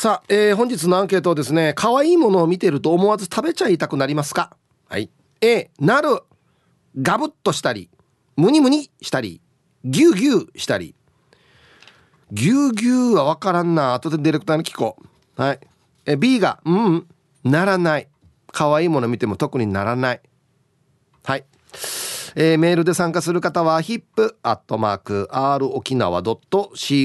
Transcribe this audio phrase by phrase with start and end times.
[0.00, 4.56] さあ、えー、本日のアンケートをですね可愛いものを見てると思わず食べちゃいたくなりますか？
[4.88, 5.10] はい。
[5.42, 6.22] A なる。
[7.02, 7.90] ガブッとしたり
[8.34, 9.42] ムニムニしたり
[9.84, 10.94] ギュウギュウしたり。
[12.32, 13.92] ギュウギュウは分からんな。
[13.92, 14.96] 後でディレクターに聞こ
[15.36, 15.42] う。
[15.42, 15.60] はい。
[16.06, 17.06] え B がうん
[17.44, 18.08] ならない。
[18.52, 20.22] 可愛いもの見ても特にならない。
[21.24, 21.44] はい。
[22.36, 27.02] えー、メールで参加する方は hip.r 沖縄 .co.jp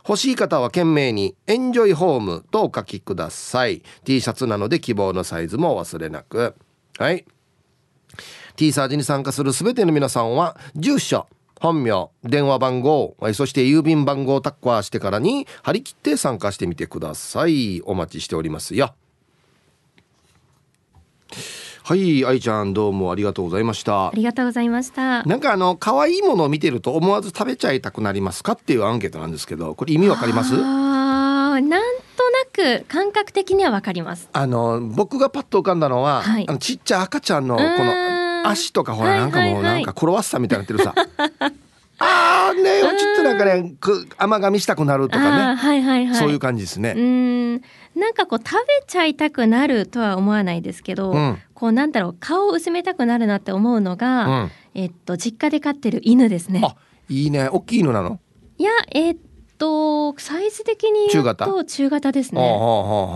[0.07, 3.83] 欲しい方は懸命にエンジョイホームとお書きください。
[4.05, 6.55] T シャツなので希望のサイズも忘れなく。
[6.97, 7.25] はい。
[8.56, 11.28] T サージに参加する全ての皆さんは住所
[11.59, 17.81] 本名電話番号そして郵便番号をタッカーしてからに張り切って参加してみてください。
[17.86, 18.94] お待ちしておりますよ。
[21.84, 24.08] はい愛ちゃんどうもありがとうございました？
[24.08, 25.23] ありがとうございました。
[25.23, 30.56] なんかあの可愛いものを見てると思わず食べちゃいたくなりますかっていうアンケートなんですけどこれ意味わかります？
[30.56, 31.69] あなん
[32.17, 34.30] となく感覚的にはわかります。
[34.34, 37.69] あの僕がパッと浮かんだのは、はい、あのちっちゃい赤ちゃんのこの
[38.49, 40.93] 足とかほらなんかもうなんかクロワッサンみたいになってるさ。
[41.97, 43.73] ああねちょっとなんかね
[44.17, 46.93] 甘噛みしたくなるとかね、はいはいはい、そういう感じですね。
[46.95, 47.61] うん。
[47.97, 56.59] なんかこう食べちゃいたくなるとは思わないですけど、うん、こうなんだろう顔を薄めたくなるなって思うのが、うん、えっと実家で飼ってる犬ですね。
[56.66, 56.75] あ
[57.07, 57.47] いいね。
[57.47, 58.19] 大きい犬なの？
[58.57, 59.17] いやえっ
[59.57, 62.11] とサイズ的に言うと中型？
[62.11, 62.41] ですね。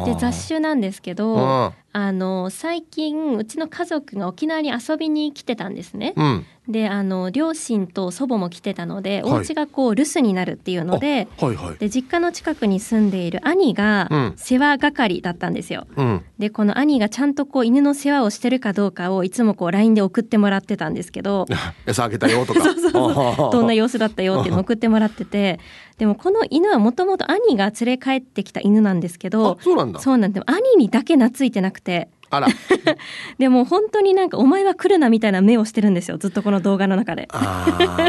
[0.06, 1.74] で雑種なんですけど、あ
[2.12, 6.14] の最近うちの家族が沖縄に遊びに来てたんですね。
[6.16, 15.88] うん、であの両親と祖母も来てたので、はい、お家がこう留守になるっていうのではいはい、で実家の近くに住んでいる兄が世話係だったんですよ。
[15.96, 21.48] うん、でこの兄がちゃんとこう犬の世話をしてるかどうかをいつもこう LINE で送ってもらってたんですけど
[21.88, 22.62] 餌あげたよとか。
[22.62, 23.52] そうそうそう。
[23.52, 25.60] どんな様子だったよっていうのを送ってもらってて。
[26.00, 30.00] でもこの犬はもともと兄が連れ帰ってきた犬なんですけどそうなんだ。
[30.00, 32.10] そうなんで兄にだけ懐いてなくて。
[32.30, 32.48] あら。
[33.38, 36.18] でも本当になんかお前は来るなみたいな目をしてるんですよ。
[36.18, 37.28] ずっとこの動画の中で。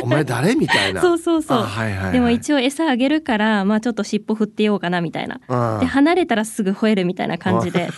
[0.03, 1.01] お前誰みたいな。
[1.03, 5.41] そうそうそう、はいはいはい、でも一応餌あげるからまあちょっと尻尾振ってようかなみたいな。
[5.81, 7.89] で離れたらすぐ吠えるみたいな感じで。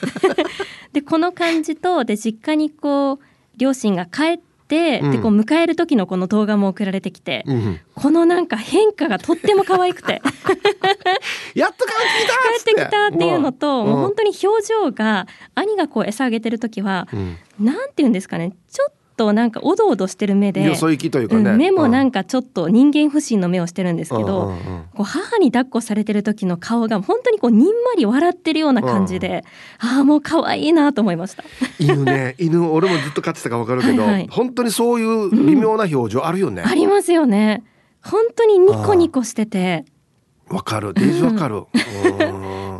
[0.92, 3.18] でこの感じとで実家にこう
[3.56, 4.51] 両親が帰って、
[5.02, 10.22] うん、でこう迎える時のこの動画も送られてきて、うん、このなんか変化がとっても可愛くて。
[11.54, 18.52] やっと帰ってきた帰ってきたっていうのと、もう本当に表情が兄がこう餌あげてる時は、うん、なんて言うんですかね。
[18.70, 19.01] ちょっと
[19.32, 29.44] なんかおどおどしてる目でよそ行きというかね、うん、目もなんかちょっと人間不信の目をしてるんですけど、うんうんうん、こう母に抱っこされてる時の顔が本当にこうにんまり笑ってるような感じで、
[29.82, 31.44] うん、ああもう可愛いなと思いました。
[31.78, 37.62] 犬ね犬俺もずっと飼ってたか分かるけど、 はいはい、本当にそういう微妙な表情あるよね、ありますよね。
[38.02, 39.84] 本当にニコニコしてて。
[40.48, 40.92] わかる。
[40.92, 41.64] デージわかる、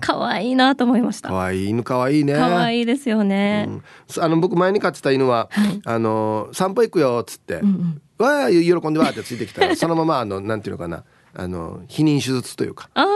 [0.03, 1.29] 可愛いなと思いました。
[1.29, 2.35] 可愛い犬可愛いね。
[2.35, 3.73] 可愛いですよね、う
[4.21, 11.05] ん、あの僕前に飼ってた犬は、はい、あの散歩行くよっつって、うんうん、わあ喜んでわーってついてきたら そのままあのなんていうのかな
[11.35, 13.07] あの避妊手術というかあ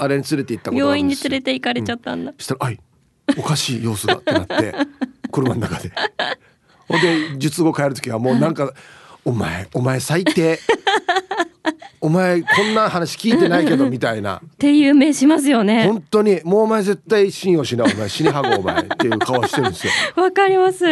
[0.00, 2.80] あれに連れて行ったこと病院に連れて行かれちゃったんだ、うん、したら「あい
[3.36, 4.74] おかしい様子が」ってなって
[5.30, 5.92] 車の中で。
[6.88, 8.72] ほんで術後帰る時はもうなんか
[9.26, 10.60] 「お前お前最低
[12.00, 14.36] お前こんな話聞いてないけどみたいな。
[14.44, 15.86] っていう目しますよね。
[15.86, 17.92] 本当にもうお前絶対信用しない。
[17.92, 18.82] お前死にはごお前。
[18.82, 19.92] っていう顔してるんですよ。
[20.16, 20.84] わかります。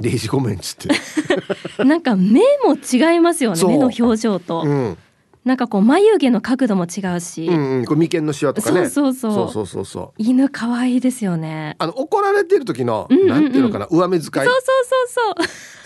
[0.00, 0.88] レイジごめんっつって。
[1.84, 4.98] なんか目も違いますよね目の表情と、うん
[5.44, 8.88] なんかこう眉毛の角度も違うし、うんうん、これ眉間のシワとかね。
[8.88, 9.52] そうそうそう。
[9.52, 11.76] そうそうそう犬可愛いですよね。
[11.78, 14.30] あの怒られてる時の、うんうんうん、なんていうのかな上目遣い。
[14.30, 14.54] そうそう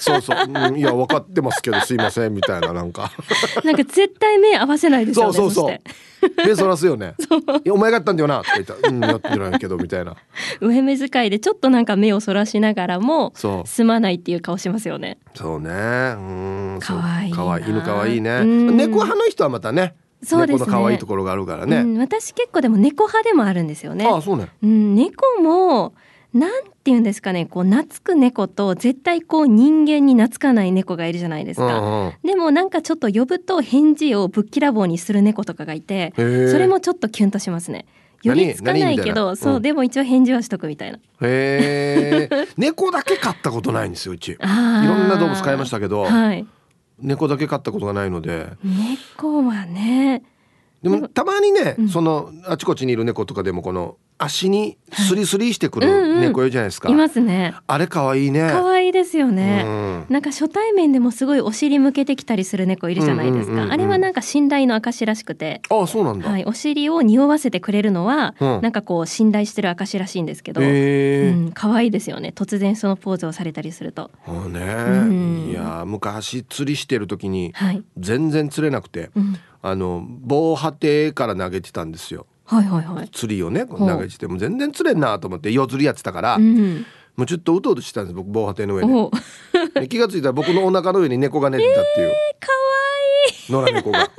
[0.00, 0.20] そうそう。
[0.20, 3.12] そうそう、うん、いや分かってますけどすいませんみたいななんか。
[3.64, 5.78] なんか絶対目合わせないですよねそうそうそう
[6.46, 7.14] 目そらすよね。
[7.64, 8.38] いやお前がやったんだよな。
[8.38, 10.16] とか言ったらうんやってないけどみたいな。
[10.60, 13.32] 上目遣いでちょっとなんか目をそらしながらも
[13.64, 15.18] すまないっていう顔しますよね。
[15.34, 15.70] そうね。
[15.70, 18.44] うん可愛い可愛い犬可愛いね。
[18.44, 20.66] 猫派の人はまたねそうですね。
[20.66, 24.06] 猫の可愛いところがあるからね、うん、私結構でも猫派でもあるんですよね。
[24.06, 25.94] あそうね、うん、猫も
[26.34, 37.86] なんて言うんですかねこう懐く猫と絶対こう人間に懐かない猫がいるじゃないですか、うんうん、でもなんかちょっと呼ぶと返事をぶっきらぼうにする猫とかがいてそれもちょっとキュンとしますね。
[38.22, 40.98] 寄りつかないけどそう、うん、でも一応返事はしとくみたいな。
[41.22, 44.32] へえ 猫だけ飼ったことないんですようち。
[44.32, 46.46] いろんな動物飼いましたけど、はい、
[47.00, 48.46] 猫だけ飼ったことがないので。
[48.62, 50.22] 猫はね。
[50.82, 57.54] でもたまにね、うん、そのあちこちにいる猫とかでもこの足にスリスリしてくる猫いるじゃないですか、いますね。
[57.66, 58.48] あれ可愛いね。
[58.52, 65.60] 可愛いですよね、うん、なんか初対面でもすごいお尻向けてきたりする猫いるじゃないですか、あれはなんか信頼の証らしくて。
[65.68, 72.32] あそうなんだ、はい、お尻を匂わせてくれるのは、うん、なんかこう信頼してる証らしいんですけど、うん、可愛いですよね。
[72.34, 74.10] 突然そのポーズをされたりすると。
[74.26, 77.52] あね、うん、いや昔釣りしてる時に
[77.98, 79.10] 全然釣れなくて、はい、
[79.62, 86.84] あの防波堤から投げてたんですよはいはいはい、釣りをね投げても全然釣れんなと思って夜釣りやってたから、うん、
[87.16, 89.10] もうちょっとうとうとしてたんです僕防波堤の上
[89.80, 92.12] で 気が付いたら僕のお腹の上に猫が寝てたっていう、えー、
[92.44, 94.10] かわいい野良猫が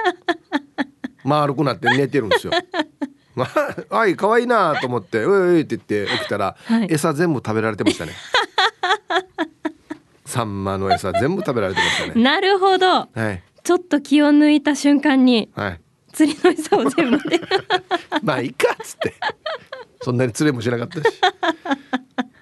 [1.23, 2.53] 丸くなって寝てるんですよ。
[3.35, 3.47] ま
[3.89, 8.13] あ、はい可愛いなと思って「うい」って言って起きたら、はい、餌全部食べられてましたね。
[10.25, 12.23] サンマの餌全部食べられてましたね。
[12.23, 12.87] なるほど。
[12.87, 13.43] はい。
[13.63, 15.49] ちょっと気を抜いた瞬間に。
[15.55, 15.79] はい。
[16.13, 17.41] 釣りの餌を全部で
[18.23, 19.13] まあいいかっつって。
[20.01, 21.19] そんなに釣れもしなかったし。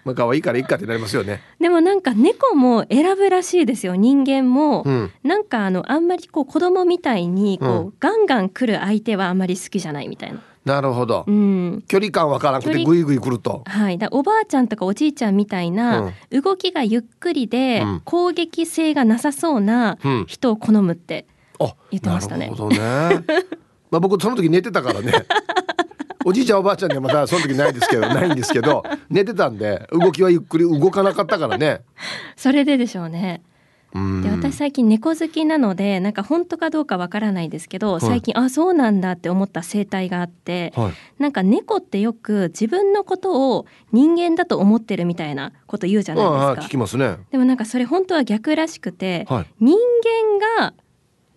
[0.03, 1.41] まあ可愛いからいいかってなりますよね。
[1.59, 3.95] でもなんか猫も選ぶらしいですよ。
[3.95, 10.41] 人間も、うん、なんかあのあんまりこう子供みたいにこう、うん、ガンガン来る相手はあんまり好きじゃないみたいな。
[10.65, 13.63] なるほど、うん、距離感わからなくてグイグイ来ると。
[13.65, 13.97] はい。
[13.97, 19.97] だおばあちゃんとかおじいちゃんみたいな、動きがゆっくりで、攻撃性がなさそうな
[20.27, 21.25] 人を好むって、
[21.91, 22.45] 言ってましたね。
[22.45, 22.79] なるほどね。
[23.91, 25.13] まあ僕その時寝てたからね。
[26.23, 31.81] おじいちゃんおばあちゃんにはまだその時ないですけどないんですけど寝てたんで動きはゆっくり動かなかったからね。
[32.35, 33.41] それででしょうね。
[33.93, 46.61] で私最近猫好きなのでなんか本当かどうかわからないですけど、最近あそうなんだって思った生態があって、はい、なんか猫ってよく自分のことを人間だと思ってるみたいなこと言うじゃないですか。
[46.67, 47.17] 聞きますね。
[47.31, 49.77] でもなんかそれ本当は逆らしくて、はい、人
[50.39, 50.73] 間が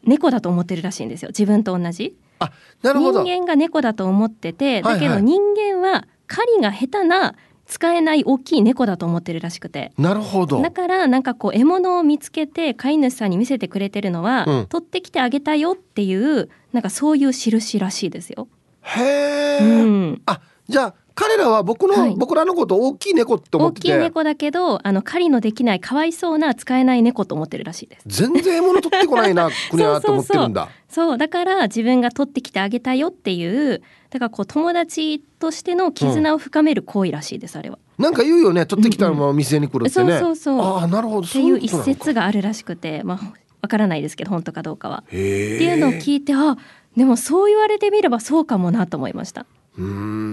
[0.07, 1.29] 猫だと思ってるらしいんですよ。
[1.29, 2.17] 自分と同じ。
[2.39, 2.53] あ
[2.83, 3.23] なるほど。
[3.23, 7.35] 人間が猫だと思っててだけど人間は狩りが下手な
[7.67, 9.93] 使えない大きい猫だと思ってるらしくて。
[9.97, 10.61] なるほど。
[10.61, 18.49] だからなんかこう獲物を見つけて飼い主さんに見せてくれてるのは、うん、取ってきてあげたよっていうなんかそういう印らしいですよ。
[18.83, 23.89] へえ、うん、あじゃあ彼らは僕の、はい、僕らのこと大きい猫って思ってて。
[23.89, 28.03] 大きい猫だけどあの狩りのできないかわいそうな使えない猫と思ってるらしいです。
[28.07, 30.69] 全然獲物取ってこないな国はと思ってるんだ。
[30.89, 37.79] そうだから自分が取ってきてあげたよっていうだからこう友達としての絆を深める行為らしいです、うん、あれは。
[37.99, 38.67] なんか言うよね。
[38.67, 40.11] 取ってきたらもう店に来るってね、うん。
[40.11, 40.79] うん、そうそうそう。
[40.79, 41.27] あなるほど。
[41.27, 43.21] っていう一節があるらしくてまあ
[43.63, 45.05] わからないですけど本当かどうかは。
[45.07, 46.57] っていうのを聞いてあ
[46.97, 49.47] でもそう言われてみればそうかもなと思いました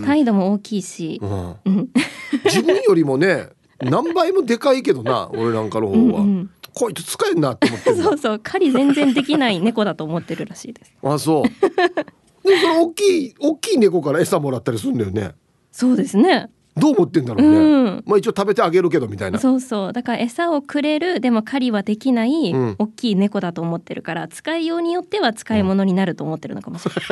[0.06, 1.90] 態度も大きいし、うん、
[2.46, 3.50] 自分よりもね
[3.80, 8.40] 何倍もでかいけどな 俺なんかの方は、うんうん、こいつ使えんなって思ってそうそう。
[8.40, 10.94] 狩り全然できない猫だと思ってるらしいです。
[11.04, 12.48] あそう。
[12.48, 15.32] でその大きい大きい猫から餌もらったりするんだよね。
[15.72, 17.62] そうですねどう思ってんだろうね、う
[17.98, 19.40] ん、まあ一応食べてあげるけどみたいな。
[19.40, 19.94] そうそう。
[19.94, 27.04] だから餌をくれるでも狩りはできない大きい猫だと思ってるから、うん、使いようによっては使い物になると思ってるのかもしれない、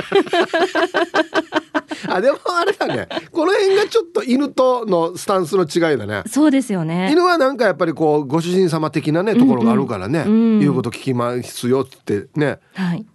[2.06, 3.10] うん、あでもあれだね。
[3.32, 6.24] この辺がちょっと犬とのスタンスの違いだね。
[6.28, 7.10] そうですよね。
[7.12, 12.60] 犬はなんかやっぱりこうご主人様的なねところがあるからね、うんうん、言うこと聞きますよってね。
[12.76, 13.06] はい。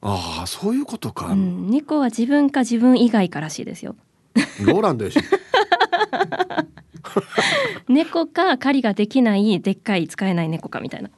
[0.00, 3.96] ああそういうことか、猫は自分か自分以外からしいですよ。
[4.62, 5.18] ローランドでし。
[5.18, 5.22] ょ
[7.88, 11.10] 猫か狩りができないでっかい使えない猫かみたいな。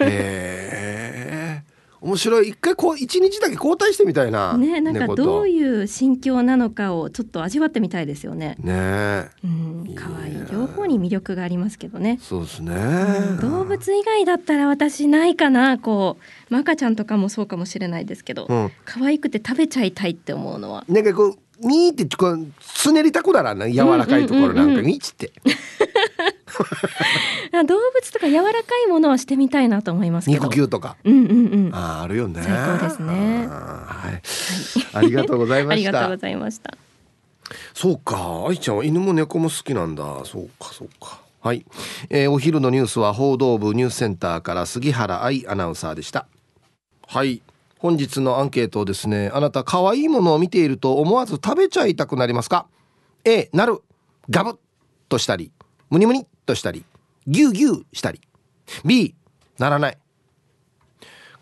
[0.00, 1.72] へえ
[2.02, 2.48] 面白い。
[2.48, 8.56] 一回こう一日だけ交代してみたいなねなんかどういう心境なのかをちょっと味わってみたいですよね。
[8.58, 9.30] ね。
[9.44, 10.46] うん可愛い。
[10.50, 12.18] 両方に魅力がありますけどね。
[12.20, 15.78] そうですね、うん、動物以外だったら私ないかな。
[15.78, 16.16] こ
[16.50, 20.84] う赤ちゃんとかもそうかもしれないですけど、うん、可愛くて食べちゃいたいって思うのは。
[20.88, 25.32] なんかこうにーってこうつねりたくならな柔らかいところなんかにっつって。
[27.52, 30.96] 動物とか柔らかいものはしてみたいなと思います肉球とか。
[31.04, 31.74] うんうんうん。
[31.74, 32.42] ああるよね。
[32.42, 33.46] 最高ですね。
[33.48, 34.22] はい。
[34.94, 35.88] ありがとうございました。
[35.88, 36.76] ありがとうございました。
[37.74, 40.04] そうか、愛ちゃんは犬も猫も好きなんだ。
[40.24, 41.20] そうか、そうか。
[41.40, 41.66] はい、
[42.08, 46.26] えー、お昼のニュースは報道部ニュースセンターから杉原愛アナウンサーでした。
[47.06, 47.42] はい。
[47.82, 52.68] 本日のアンケートをですねあなた可愛いものを見ていると思わず食べちゃいたくなりますか
[53.24, 53.82] ？A なる。
[54.30, 54.56] ガブッ。
[55.08, 55.50] としたり
[55.90, 56.84] ムニムニとしたり
[57.26, 58.20] ギュギュしたり。
[58.84, 59.16] B
[59.58, 59.98] ならない。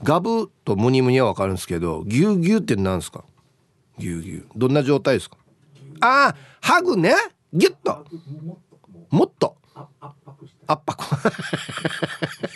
[0.03, 3.23] ガブとムニムニは分かるんですけどギューギューって何ですか？
[3.99, 5.37] ギューギューどんな状態ですか？
[6.01, 7.15] ああハグね。
[7.53, 8.07] ギュッと。
[9.11, 9.57] もっと。
[10.67, 11.05] 圧迫。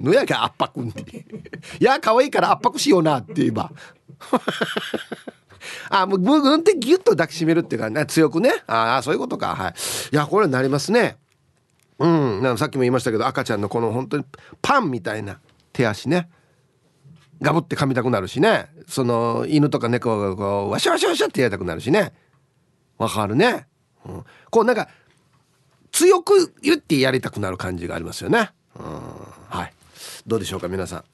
[0.00, 1.26] のやが圧迫って。
[1.80, 3.72] いや可愛いから圧迫しようなって言えば。
[5.90, 8.50] あもうググンってギュッと抱きしめるっていうか、ね、強くね。
[8.66, 9.54] ああそういうことか。
[9.54, 9.74] はい。
[10.12, 11.16] いやこれなりますね。
[11.98, 12.42] うん。
[12.42, 14.24] なんさっきも言いましたけど赤ちゃんのこの本当に
[14.62, 15.40] パンみたいな
[15.72, 16.28] 手足ね。
[17.42, 18.68] ガブって噛みたくなるしね。
[18.86, 22.12] その犬とか猫がこうワシャワシャワシャってやりたくなるしね。
[22.98, 23.66] わかるね、
[24.06, 24.88] うん、こうなんか
[25.92, 28.50] 強く言ってやりたくなる感じがありますよね。
[28.78, 29.25] うん。
[30.26, 31.04] どうでしょうか皆さん。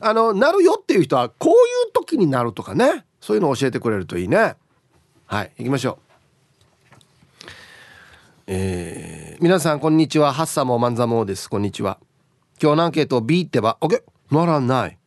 [0.00, 1.54] あのなるよっていう人はこうい
[1.88, 3.04] う時になるとかね。
[3.20, 4.56] そういうのを教えてくれるといいね。
[5.26, 6.12] はい行きましょう。
[8.48, 10.32] えー、皆さんこんにちは。
[10.32, 11.48] ハッサモマンザモです。
[11.48, 11.98] こんにちは。
[12.60, 14.98] 今日のアンケート B ってば OK ならない。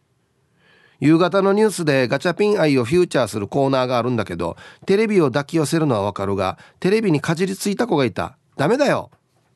[1.00, 8.38] 夕方のニュースでガチャピン愛をフューチャーするコーナーがあるんだけどテレビを抱き寄せるのはわかるがテレビにかじりついた子がいた。
[8.58, 9.12] ダメだよ。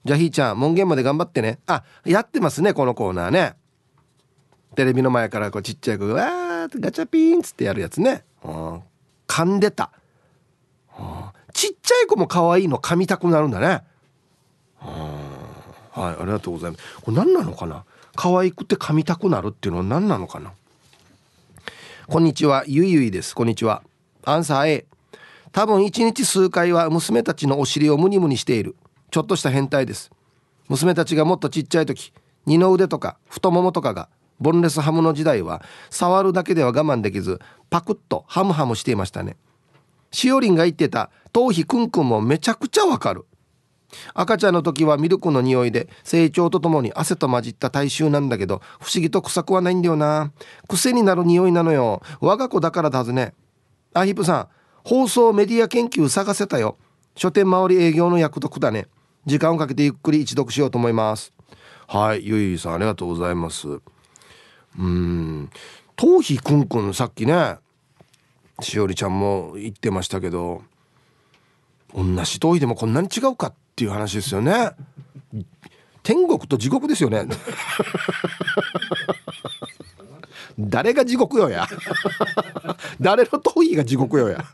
[0.05, 1.59] じゃあひーちゃん門限まで頑張ってね。
[1.65, 3.55] あやってますねこのコーナーね。
[4.75, 8.81] テレビの前からこうちっちゃい子が「わーガチャピン」っつってやるやつね、うん、
[9.27, 9.91] 噛んでた、
[10.97, 11.05] うん、
[11.53, 13.83] ちっちゃい子も可愛いの噛みたくなるんだね、
[14.81, 14.89] うん、
[16.01, 16.83] はいありがとうございます。
[17.01, 17.83] これ何なのかな？
[18.15, 20.53] 可愛くて噛みたくなるっていうのは何なのかな？
[22.07, 22.63] こんにちは。
[22.67, 23.35] ゆいゆいです。
[23.35, 23.83] こんにちは。
[24.23, 24.85] アンサー A
[25.51, 28.75] 多分一日数回は娘たちのお尻をムニムニしている。
[29.11, 30.11] ちょっとした変態です。
[30.67, 32.13] 娘たちがもっとちっちゃい時
[32.45, 39.37] 二の腕とか太ももとかがボンレスハムの時代は触るだけでは我慢できずパクッとハムハムしていましたね。
[40.11, 43.25] しおりんが言ってた頭皮くんくんもめちゃくちゃわかる。
[44.13, 50.31] 赤ちゃんの時はミルクの匂いで成長とともに汗と混じった体臭なんだけど不思議と臭くはないんだよな。
[50.67, 52.01] 癖になる匂いなのよ。
[52.21, 53.33] 我が子だからだぜね。
[53.93, 54.47] あヒップさん
[54.83, 56.77] 放送メディア研究探せたよ。
[57.15, 58.87] 書店周り営業の役得だね。
[59.25, 61.33] 時間をかけてゆっくり一読しようと思います。
[61.87, 63.67] はいゆいさんありがとうございます。
[64.77, 65.49] うん。
[65.95, 67.57] 頭皮くんくんさっきね
[68.61, 70.61] しおりちゃんも言ってましたけど
[71.93, 74.71] 同じ頭皮でもこんなに違うかっていう話ですよね。
[76.03, 77.25] 天国と地獄ですよね。
[80.59, 81.67] 誰が地獄よや。
[83.01, 84.45] 誰の頭皮が地獄よや、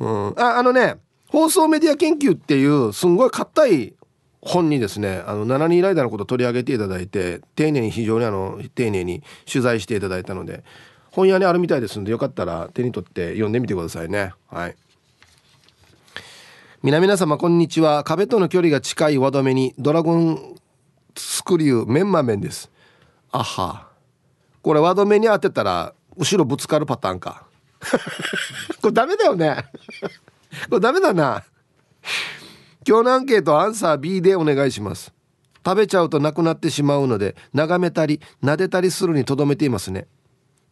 [0.00, 0.96] うん、ああのね
[1.28, 3.95] 放送メディア研究っていうすんごい硬い
[4.46, 10.62] 本にですねあの7人ライダーのことを取り上げていただいて丁寧に非常にあの丁寧に取材していただいたので
[11.10, 14.32] 本屋にあるみたいですんでよかったら手に取って読んでみてくださいね。
[14.48, 14.76] はい。
[16.82, 18.04] 皆々様こんにちは。
[18.04, 20.56] 壁との距離が近い輪止めにドラゴン
[21.16, 22.70] スクリューメンマメンです。
[23.32, 23.88] あは。
[24.62, 27.46] これ輪止めに当てたら後ろぶつかるパターンか。
[28.82, 29.64] これダメだよね。
[30.68, 31.44] これダメだな。
[32.88, 35.12] 今日のアンケートアンサー B でお願いします。
[35.64, 40.06] 食べちゃうとなくなってしまうので眺めたり撫でたりするにとどめていますね。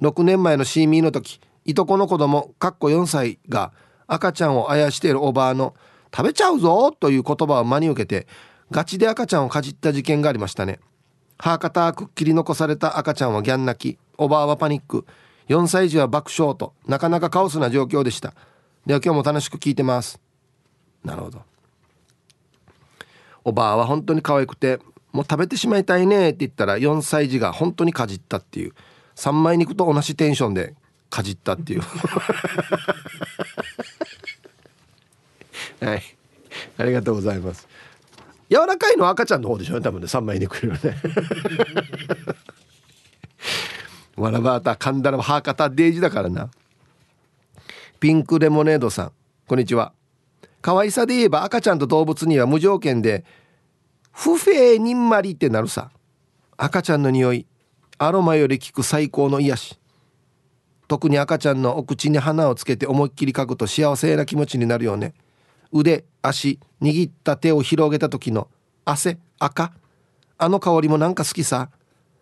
[0.01, 3.73] 6年前のシーミーの時いとこの子供かっこ4歳が
[4.07, 5.75] 赤ちゃんをあやしているおばあの
[6.15, 8.29] 「食べちゃうぞ!」という言葉を真に受けて
[8.71, 10.79] ガチで赤ちゃんをかじった事件がありましたね。
[11.37, 15.05] 歯硬くっきり残された赤ちゃんはギャン泣きおばあはパニック。
[15.49, 18.35] 4歳児は爆笑となかなかカオスな状況でした。
[18.87, 20.21] では今日も楽しく聞いてます。
[21.03, 21.54] なるほど。
[23.45, 24.81] おばあは本当に可愛くて
[25.13, 28.73] もう食べてしまいたいねって言ったら4歳児が本当にかじったっていう。
[29.15, 30.75] 三枚肉と同じテンションで
[31.09, 31.83] かじったっていう。
[35.81, 36.03] はい。
[36.79, 37.69] ありがとうございます。
[38.51, 40.81] 柔らかいのは赤ちゃんの方でしょうね多分ね三枚肉よね。
[44.17, 46.51] わらばたかんだらはかたデイジだからな。
[48.01, 49.13] ピンクレモネードさん
[49.47, 49.93] こんにちは。
[50.65, 53.27] 可愛さで言えば赤ちゃんと動物には無条件で
[54.13, 55.91] 不平にんまりってなるさ。
[56.57, 57.47] 赤ちゃんの匂い
[57.99, 59.79] アロマより効く最高の癒し。
[60.89, 65.13] 特に赤ちゃんのお口に花をつけて思いっきり嗅ぐと幸せな気持ちになるよね。
[65.71, 68.49] 腕足握った手を広げた時の
[68.87, 69.71] 汗赤。
[70.39, 71.69] あの香りもなんか好きさ。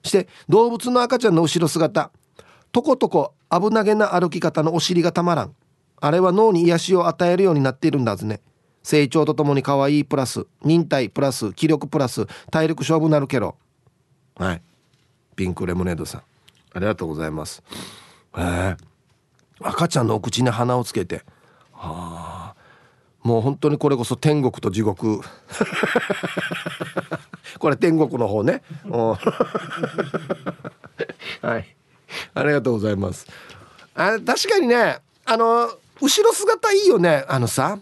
[0.03, 2.11] して動物の赤ちゃんの後ろ姿。
[2.73, 5.55] とことこ危なげな歩き方のお尻がたまらん。
[6.05, 8.41] あれは脳に癒しを与えるようになっているんだずね。
[8.83, 13.55] 成長とともに可愛いプラス忍耐プラス気力プラス体力勝負なるけど
[14.35, 14.63] はい。
[15.37, 16.23] ピンクレモネードさん。
[16.73, 17.63] ありがとうございます。
[18.37, 18.77] え
[19.61, 21.23] 赤ちゃんのお口に鼻をつけて。
[21.73, 22.57] はあ。
[23.23, 25.21] もう本当にこれこそ天国と地獄。
[27.61, 28.65] これ天国の方ね。
[31.41, 31.77] はい。
[32.35, 33.29] ありがとうございます。
[33.95, 34.99] あ確かにね。
[35.25, 35.71] あの
[36.03, 37.79] 後ろ姿いいよねあのさ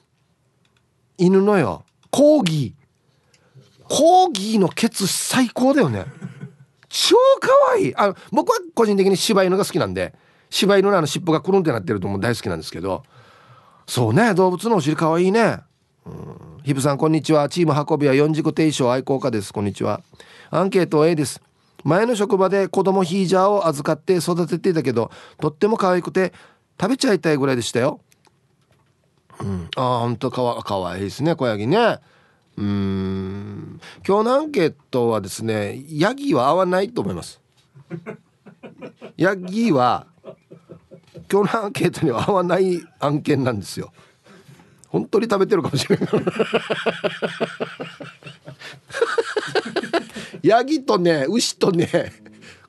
[1.17, 1.85] 犬のよ。
[2.11, 3.89] コーギー。
[3.89, 6.05] コーギーのケツ最高だよね。
[6.89, 7.97] 超可愛い。
[7.97, 10.15] あの僕は個人的に柴犬が好きなんで
[10.51, 13.03] 柴犬のあの尻尾がくるんってなってるとも大好きなんですけど。
[13.87, 15.61] そうね動物のお尻可愛いね。
[16.07, 16.61] うん。
[16.63, 17.49] ひぶさんこんにちは。
[17.49, 19.53] チーム運びは四軸定称愛好家です。
[19.53, 20.03] こんにちは。
[20.51, 21.41] アンケート A です。
[21.85, 26.35] 前の職場で子供ヒージャーを預かって育てていたけどとっても可愛くて
[26.79, 28.01] 食べちゃいたいぐらいでしたよ。
[29.41, 31.99] うん、ああ本当かわかわいいですね小ヤギね。
[32.57, 33.81] うん。
[34.07, 37.41] 今日のアンケートはですねヤギは合わないと思います。
[39.17, 40.07] ヤギは
[41.31, 43.93] 今日のアンケートには合わない案件なんですよ。
[44.89, 46.09] 本当に食べてるかもしれない。
[50.43, 52.13] ヤギとね牛とね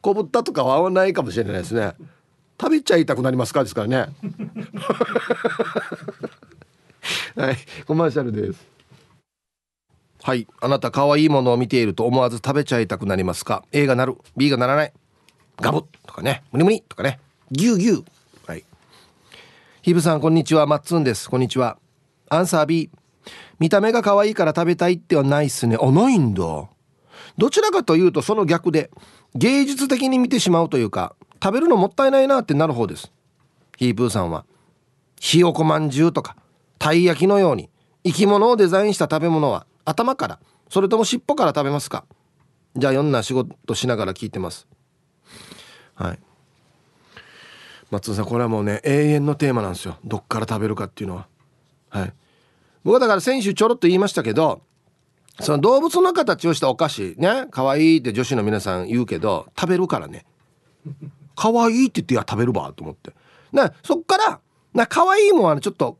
[0.01, 1.95] 小豚とかは合わないかもしれないですね。
[2.59, 3.63] 食べちゃいたくなりますか？
[3.63, 4.07] ですからね。
[7.35, 8.67] はいコマーシャルです。
[10.23, 14.93] はいあなた可愛いものを見ていると思わず食べちゃいたくなりますか？A がなる B がならない。
[15.59, 16.43] ガブッとかね。
[16.51, 17.19] ムニムニとかね。
[17.51, 18.05] ギュウギュウ
[18.45, 18.63] はい。
[19.81, 20.67] ヒブさんこんにちは。
[20.67, 21.29] マッツンです。
[21.29, 21.77] こんにちは。
[22.29, 22.89] アンサー B
[23.59, 25.77] 見た目が可愛いから食べたいってはないっすね。
[25.79, 26.43] あないんだ
[27.37, 28.89] どちらかというとその逆で
[29.35, 33.11] 芸術的に見てしまうというか食べるのもったいないなってなる方です。
[33.77, 34.45] ヒープーさんは。
[35.19, 36.35] ひよこまんじゅうとか。
[36.81, 37.69] たい焼きのように
[38.03, 42.05] 生き物をデザインした食べ物は頭からそれとも尻尾から食べますか？
[42.75, 44.67] じゃあいろんな仕事しながら聞いてます。
[45.93, 46.19] はい。
[47.91, 49.99] 松尾さんこれはもうね永遠のテーマなんですよ。
[50.03, 51.27] どっから食べるかっていうのは。
[51.89, 52.13] はい。
[52.83, 54.63] 僕はだから先週ちょろっと言いましたけど
[55.39, 60.25] その動物の形をしたお菓子ね可愛いって女子の皆さん言うけど食べるからね。
[61.35, 63.13] 可愛いって言っていや食べるわと思って。
[63.51, 64.39] なそっから
[64.73, 65.99] な可愛いもんはちょっと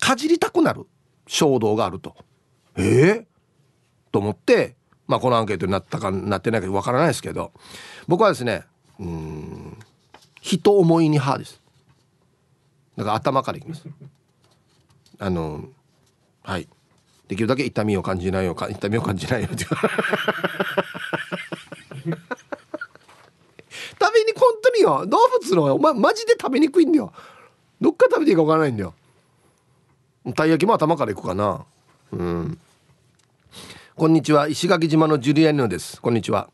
[0.00, 0.86] かじりたくなる
[1.26, 2.16] 衝動があると。
[2.76, 2.82] え？
[2.82, 3.24] ー、
[4.10, 4.74] と思って
[5.06, 7.52] まあこのアンケートになったかなってないかわからないですけど
[8.08, 8.64] 僕はですね
[8.98, 9.78] うん
[10.40, 11.60] 人思いに派です。
[12.96, 13.84] だから頭からいきます。
[15.18, 15.64] あの
[16.42, 16.68] はい。
[17.28, 19.76] できるだけ痛みを感じないよう痛みを感じないようって 食
[24.14, 25.06] べに本当によ。
[25.06, 27.12] 動物のお前マジで食べにくいんだよ。
[27.80, 28.94] どっから食べていいか分からないんだよ。
[30.34, 31.64] たい焼きも頭からいくかな。
[32.12, 32.58] うん。
[33.96, 34.48] こんにちは。
[34.48, 36.00] 石垣島のジュリアニノです。
[36.00, 36.50] こんにちは。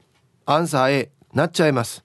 [0.46, 2.04] アンサー A なっちゃいます。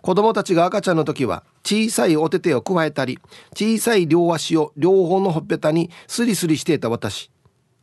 [0.00, 3.20] 子供たちが赤ちゃんの時は小さいお手手を加えたり
[3.54, 7.30] 小さい両足を両方のほっぺたにスリスリしていた私。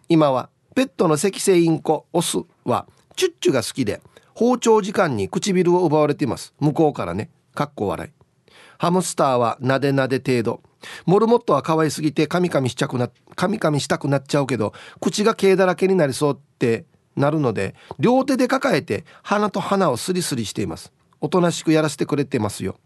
[0.10, 4.02] 今はペットの赤星インコオスはチュッチュが好きで
[4.34, 6.54] 包丁時間に唇を奪われています。
[6.60, 7.30] 向こうからね。
[7.54, 8.52] かっこ笑い。
[8.80, 10.62] ハムスターはなでなで程度。
[11.06, 20.92] モルモットは可愛すぎてカミカミしちゃくなカミカミしたくなっちゃうけど口が毛だらけになりそうってなるので両手で抱えて鼻と鼻をスリスリしています。
[21.22, 22.78] おとなしくやらせてくれてますよ。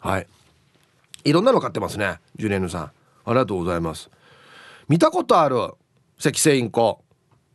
[0.00, 0.26] はい。
[1.24, 2.82] いろんなの買ってますねジュネーヌさん。
[2.84, 2.92] あ
[3.28, 4.10] りがとうございます。
[4.88, 5.56] 見たことある
[6.18, 7.02] 赤星インコ。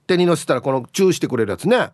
[0.08, 1.78] 手に乗せたらこのチューしてくれるやつね。
[1.78, 1.92] はい。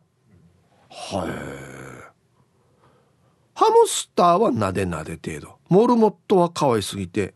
[3.56, 5.58] ハムスターはなでなで程度。
[5.70, 7.34] モルモットは可愛すぎて。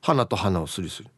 [0.00, 1.08] 鼻と鼻をスリスリ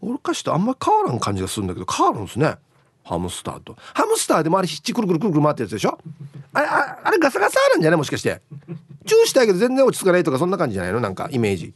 [0.00, 2.56] 俺かしとあんまり変わらん感じがするんだけど変わるんですね。
[3.04, 3.76] ハムスターと。
[3.94, 5.98] ハムスターでもあれヒッチくるくるくるくる回ってるやつでしょ？
[6.52, 7.98] あれああれガサガサなんじゃない？
[7.98, 8.40] もしかして。
[9.06, 11.00] チューしたいけど全然落ち着かないとかそんな感じじゃないの？
[11.00, 11.72] なんかイメージ。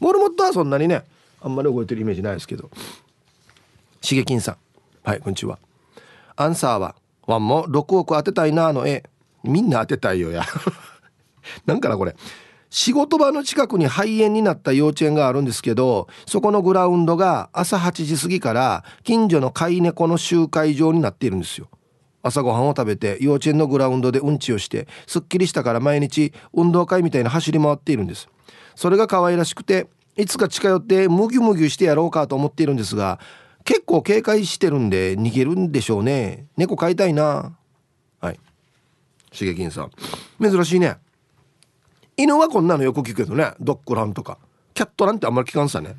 [0.00, 1.04] モルモットはそんなにね
[1.40, 2.70] あんまり覚えてるイメージないですけど。
[4.02, 4.56] しげきんさん。
[5.04, 5.58] はいこんにちは。
[6.36, 6.96] アンサーは
[7.26, 9.04] ワンも6億当てたいなあの絵。
[9.44, 10.44] みんな当てたいよや。
[11.64, 12.14] なんかなこれ。
[12.70, 21.68] 仕事場の近くに肺炎になった幼稚園があるんですけどそこのグラウンドが朝8時過ぎから近所の飼い猫の集会場になっているんですよ。
[22.22, 28.28] 朝ごはんを食べて幼稚園のグラウンドでうんちをしてすっきりしたから毎日運動会みたいな走り回っているんです。
[28.74, 33.20] それが可愛らしくていつか近寄ってムギュムギュしてやろうかと思っているんですが
[33.64, 36.46] 結構警戒してるんで逃げるんでしょうね。
[36.56, 37.56] 猫飼いたいな。
[38.20, 38.40] はい。
[39.32, 39.90] しげきんさん。
[40.42, 40.96] 珍しいね。
[42.18, 44.38] 犬はこんなのよく聞くけどねドッグランとか。
[44.74, 45.96] キャットなんてあんまり聞かんさね。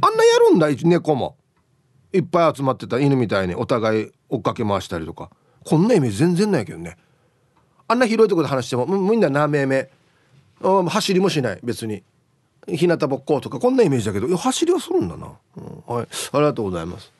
[0.00, 1.36] あんなやるんだ猫も。
[2.12, 5.30] いっぱい集まってた犬みたいにお互い追っかけ回したりとか。
[5.64, 6.98] こんなイメージ全然ないけどね。
[7.88, 9.88] あんな広いところで話してもみんななめめ。
[10.60, 12.02] 走りもしない別に。
[12.68, 14.28] 日向ぼっことかこんなイメージだけど。
[14.28, 16.08] いや走りはするんだな、うん、はい。
[16.32, 17.10] ありがとうございます。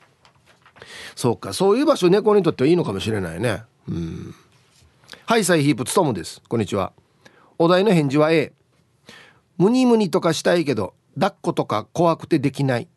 [1.14, 3.62] そうかそういう場所猫にとってはいいのかもしれないね。
[3.88, 4.34] うん。
[5.24, 6.42] はいサイヒープツトムです。
[6.46, 6.92] こんにちは。
[7.58, 8.52] お題の返事は A
[9.58, 12.88] ムニムニとかしたいけど抱っことか怖くてできない。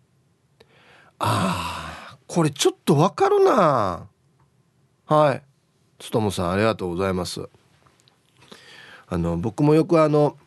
[1.19, 4.08] あーこれちょっとわかるな。
[5.06, 5.41] はい。
[5.98, 7.48] つともさんありがとうございます。
[9.08, 10.38] あの僕もよくあの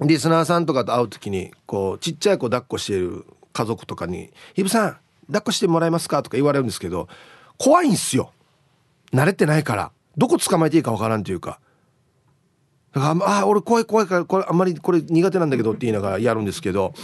[0.00, 7.08] リスナーさんとかと会う時にこうちっちゃい子抱っこしている家族とかに「ひぶさん抱っこしてもらえますか?」とか言われるんですけど
[7.56, 8.32] 怖いんすよ。
[9.12, 9.90] 慣れてないから。
[10.16, 11.58] どこ捕まえていいかわからんというか。
[12.94, 16.94] ああ俺怖い怖いからこれあんまりこれ苦手なんだけどって言いながらやるんですけど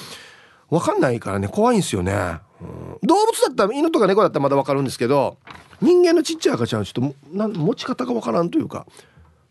[0.70, 2.12] 分かんないからね怖いんですよね、
[2.60, 5.36] うん、動物だったら犬とか猫だったらまだ分かるんですけど
[5.80, 8.86] 人間のちっちゃい赤ちゃんはちょっとな持ち方が分からんというか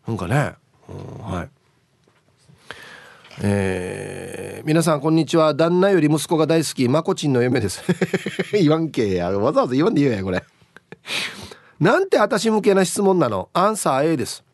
[0.06, 0.54] なんかね、
[0.88, 1.48] うん、はい。
[3.42, 5.54] えー、皆さんこんにちは。
[5.54, 6.88] 旦那より息子が大好き。
[6.88, 7.82] まこちんの嫁です。
[8.52, 9.30] 言わんけや。
[9.30, 10.44] わざわざ言わんで言うやこれ。
[11.80, 13.48] なんて私向けな質問なの？
[13.52, 14.44] アンサー A です。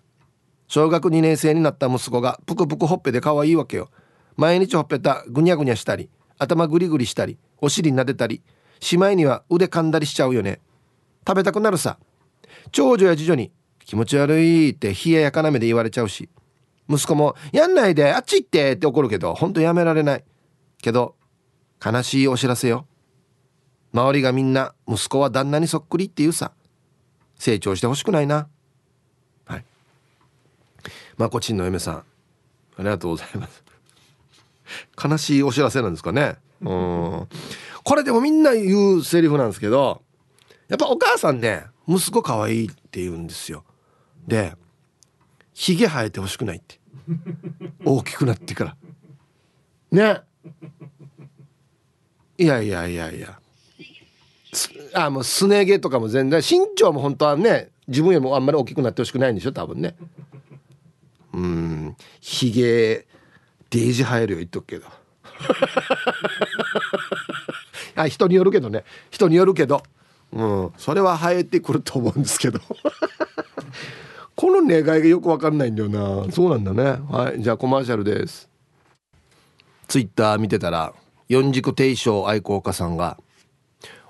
[0.71, 3.91] 小学2年生になった息子がぷくぷくほっぺで可愛いわけよ。
[4.37, 8.41] 毎日ほっぺたぐにゃぐにゃしたり頭グリグリしたりお尻撫でたり
[8.79, 10.61] しまいには腕噛んだりしちゃうよね。
[11.27, 11.99] 食べたくなるさ。
[12.71, 13.51] 長女や次女に
[13.85, 16.29] 気持ち悪いって冷ややかな目で言われちゃうし。
[16.89, 20.25] 息子も「やんないであっち行って!」って怒るけどほんとやめられない。
[20.81, 21.17] けど
[21.85, 22.87] 悲しいお知らせよ。
[23.93, 26.53] 周りがみんな息子は旦那にそっくりって言うさ。
[27.35, 28.47] 成長してほしくないな。
[31.21, 31.95] まこちんの嫁さん。
[31.97, 32.03] あ
[32.79, 33.63] りがとうございます。
[35.03, 36.37] 悲しいお知らせなんですかね。
[36.63, 37.29] うん。
[37.85, 40.01] これでもみんな言うセリフなんですけど
[40.69, 43.65] やっぱお母さんね息子可愛いって言うんですよ。
[44.27, 44.55] で
[45.53, 46.81] ひげ生えてほしくないって。
[47.85, 48.77] 大きくなってから。
[49.93, 50.23] ね。
[52.39, 53.39] いやいやいやいや。
[54.95, 59.97] あもうすね毛とかも全然身長も本当はね自分よりもあんまり大きくなってほしくないんでしょ多分ね。
[61.33, 61.97] うん。
[62.21, 63.07] ひげ
[63.71, 64.87] デージ生えるよ言っとくけど
[67.97, 68.85] あ人によるけどね。
[69.11, 69.83] 人によるけど。
[70.33, 70.73] うん。
[70.77, 72.61] それは生えてくると思うんですけど。
[74.37, 76.33] この願いがよくわかんないんだよな。
[76.33, 77.01] そうなんだね。
[77.11, 77.43] はい。
[77.43, 78.49] じゃあコマーシャルです。
[79.89, 80.95] ツイッター見てたら
[81.29, 83.19] 四軸定称愛好家さんが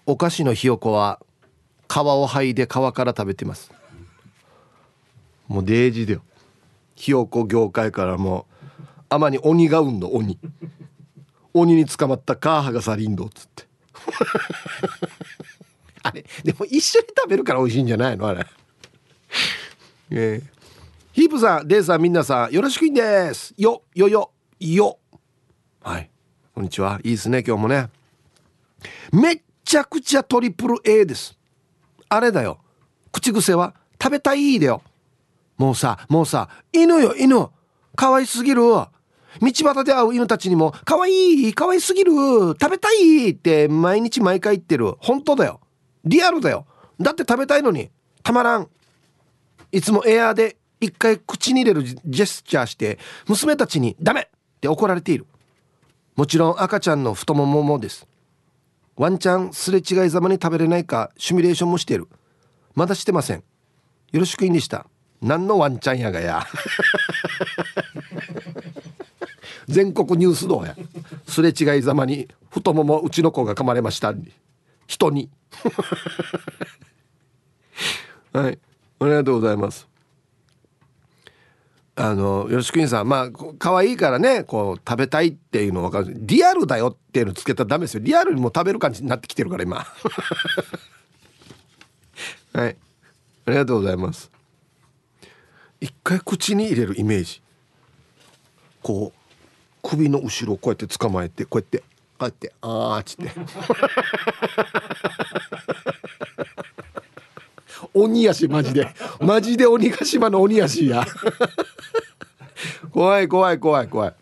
[0.04, 1.20] お菓子のひよこは
[1.88, 3.72] 皮を剥いで皮から食べてます。
[5.48, 6.22] もうデージだよ。
[7.00, 8.46] ひよこ業界からも
[9.08, 10.38] あまに鬼がうんの鬼。
[11.54, 13.66] 鬼に捕まったカーハがサリンドっつって。
[16.04, 18.46] あれでも一緒に食べるから美味しいんじゃないのあれ。
[20.10, 20.48] えー、
[21.12, 23.54] ヒープさんデイさんみんなさんよろしくいんです。
[23.56, 24.98] よよよよ。
[25.82, 26.10] はい。
[26.54, 27.00] こんにちは。
[27.02, 27.88] いいですね今日もね。
[29.10, 31.34] めっちゃくちゃトリプル A です。
[32.10, 32.58] あれだよ。
[33.10, 34.82] 口癖は食べたいだよ。
[35.60, 37.50] もうさもうさ犬よ犬。
[37.94, 38.62] 可愛すぎる。
[38.62, 38.88] 道
[39.40, 42.12] 端で会う犬たちにも可愛い可愛すぎる。
[42.58, 44.94] 食べたいって毎日毎回言ってる。
[45.00, 45.60] 本当だよ。
[46.06, 46.64] リアルだよ。
[46.98, 47.90] だって食べたいのに
[48.22, 48.68] たまらん。
[49.70, 54.22] いつもエアーで一回口に入れるジェスチャーして娘たちにダメ!
[54.22, 54.26] っ
[54.62, 55.26] て怒られている。
[56.16, 58.08] もちろん赤ちゃんの太もももです。
[58.96, 62.08] ワンチャンすれ違いざまに食べれないかシミュレーションもしている。
[62.74, 63.44] まだしてません。
[64.12, 64.86] よろしくいいんでした。
[65.22, 66.46] 何のワンチャンやがや。
[69.68, 70.74] 全国ニュースどうや。
[71.26, 74.14] すれ違いざまに太ももうちの子が噛まれました
[74.86, 75.28] 人に。
[78.32, 78.58] はい。
[79.00, 79.88] ありがとうございます。
[81.96, 83.08] あの吉国さん。
[83.08, 86.14] まあ可愛いからねこう食べたいっていうの分かる。
[86.16, 88.00] リアルだよっていうのつけたらダメですよ。
[88.02, 89.86] リアルにも食べる感じになってきてるから今。
[92.54, 92.76] はい。
[93.46, 94.30] ありがとうございます。
[95.80, 97.40] 一回口に入れるイメージ。
[98.82, 99.18] こう
[99.82, 101.84] 首の後ろをこうやって捕まえてこうやってこ
[102.20, 103.30] うやってああっつって。
[107.94, 108.94] 鬼やしマジで。
[109.20, 111.06] マジで鬼ヶ島の鬼やしや。
[112.92, 114.14] 怖い怖い怖い怖い。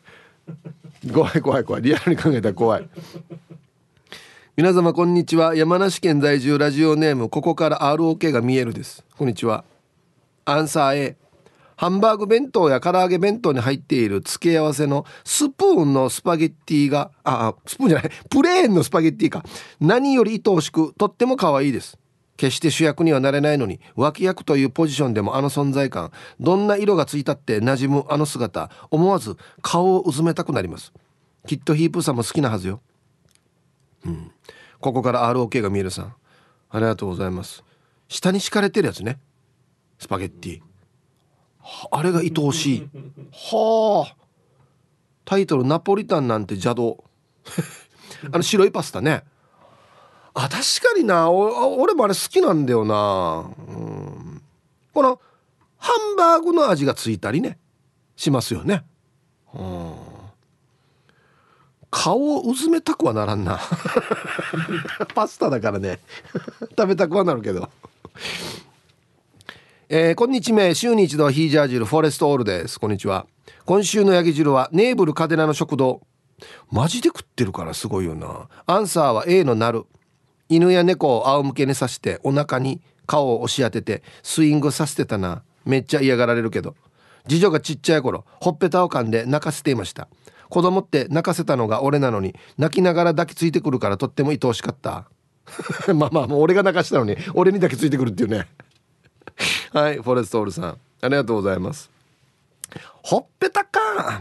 [1.12, 1.82] 怖い怖い怖い。
[1.82, 2.88] リアルに考えたら怖い。
[4.56, 5.54] 皆様こんにちは。
[5.54, 9.04] 山梨県在住ラジオネームここから ROK が見えるです。
[9.16, 9.64] こんにちは。
[10.44, 11.16] アンサー A
[11.78, 18.10] ハンバーグ弁当や唐揚げ弁当に入っている付け合わせのスプーンのスパゲッティがあスプーンじゃない。
[18.28, 19.44] プレーンのスパゲッティか。
[19.78, 21.96] 何より愛おしくとっても可愛いです。
[22.36, 26.10] 決して主役にはなれないのに脇役というポジションでもあの存在感。
[26.40, 28.72] どんな色がついたって馴染むあの姿。
[28.90, 30.92] 思わず顔をうずめたくなります。
[31.46, 32.80] きっとヒープーさんも好きなはずよ。
[34.04, 34.32] うん。
[34.80, 36.14] ここから ROK が見えるさん。
[36.70, 37.62] ありがとうございます。
[38.08, 39.20] 下に敷かれてるやつね。
[40.00, 40.67] スパゲッティ。
[41.90, 42.88] あれが愛おしい。
[43.32, 44.16] はあ。
[45.24, 47.04] タイトル「ナポリタンなんて邪道」
[48.32, 49.24] あの白いパスタね。
[50.34, 51.30] あ確かにな。
[51.30, 54.42] 俺もあれ好きなんだよな、うん、
[54.94, 55.20] この
[55.76, 57.58] ハンバーグの味がついたりね。
[58.16, 58.84] しますよね、
[59.54, 59.94] うん、
[61.88, 63.60] 顔をうずめたくはならんな。
[65.14, 66.00] パスタだからね。
[66.70, 67.68] 食べたくはなるけど。
[69.90, 70.74] えー、こんにちは。
[70.74, 72.78] 週に一度ヒージャー汁フォレストオールです。
[72.78, 73.26] こんにちは。
[73.64, 76.02] 今週のヤギ汁はネーブルカデナの食堂。
[76.70, 78.50] マジで食ってるからすごいよな。
[78.66, 79.86] アンサーは A のなる。
[80.50, 85.42] 犬や猫を仰向けにさしてお腹に顔を押し当ててスイングさせてたな。
[85.64, 86.76] めっちゃ嫌がられるけど。
[87.26, 90.08] 次女がちっちゃい頃ほっぺたを噛んで泣かせていました。
[90.50, 95.08] 子供って泣かせたのが俺なのに泣きながら抱きついてくるからとっても愛おしかった。
[95.94, 98.48] まあまあもう俺が泣かしたのに俺に抱きついてくるっていうね。
[99.72, 100.78] はいフォレストオールさん。
[101.00, 101.90] ありがとうございます。
[103.02, 104.20] ほっぺたか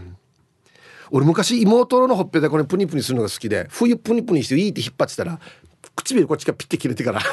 [1.11, 5.39] 俺昔妹のほっぺたこれプニプニするのが好きで冬プニプニしていいって引っ張ってたら
[5.95, 7.21] 唇こっちがピッて切れてから。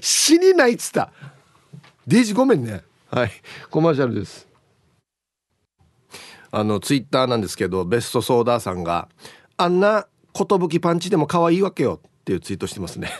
[0.00, 1.12] 死にないっつった。
[2.06, 2.82] デイジごめんね。
[3.10, 3.32] はい
[3.70, 4.48] コマーシャルです。
[6.50, 9.08] あのツイッターなんですけどベストソーダーさんが
[9.56, 13.10] あんな寿パンチでも可愛いわけよっていうツイートしてますね。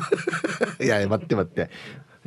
[0.82, 1.70] いや待って待って。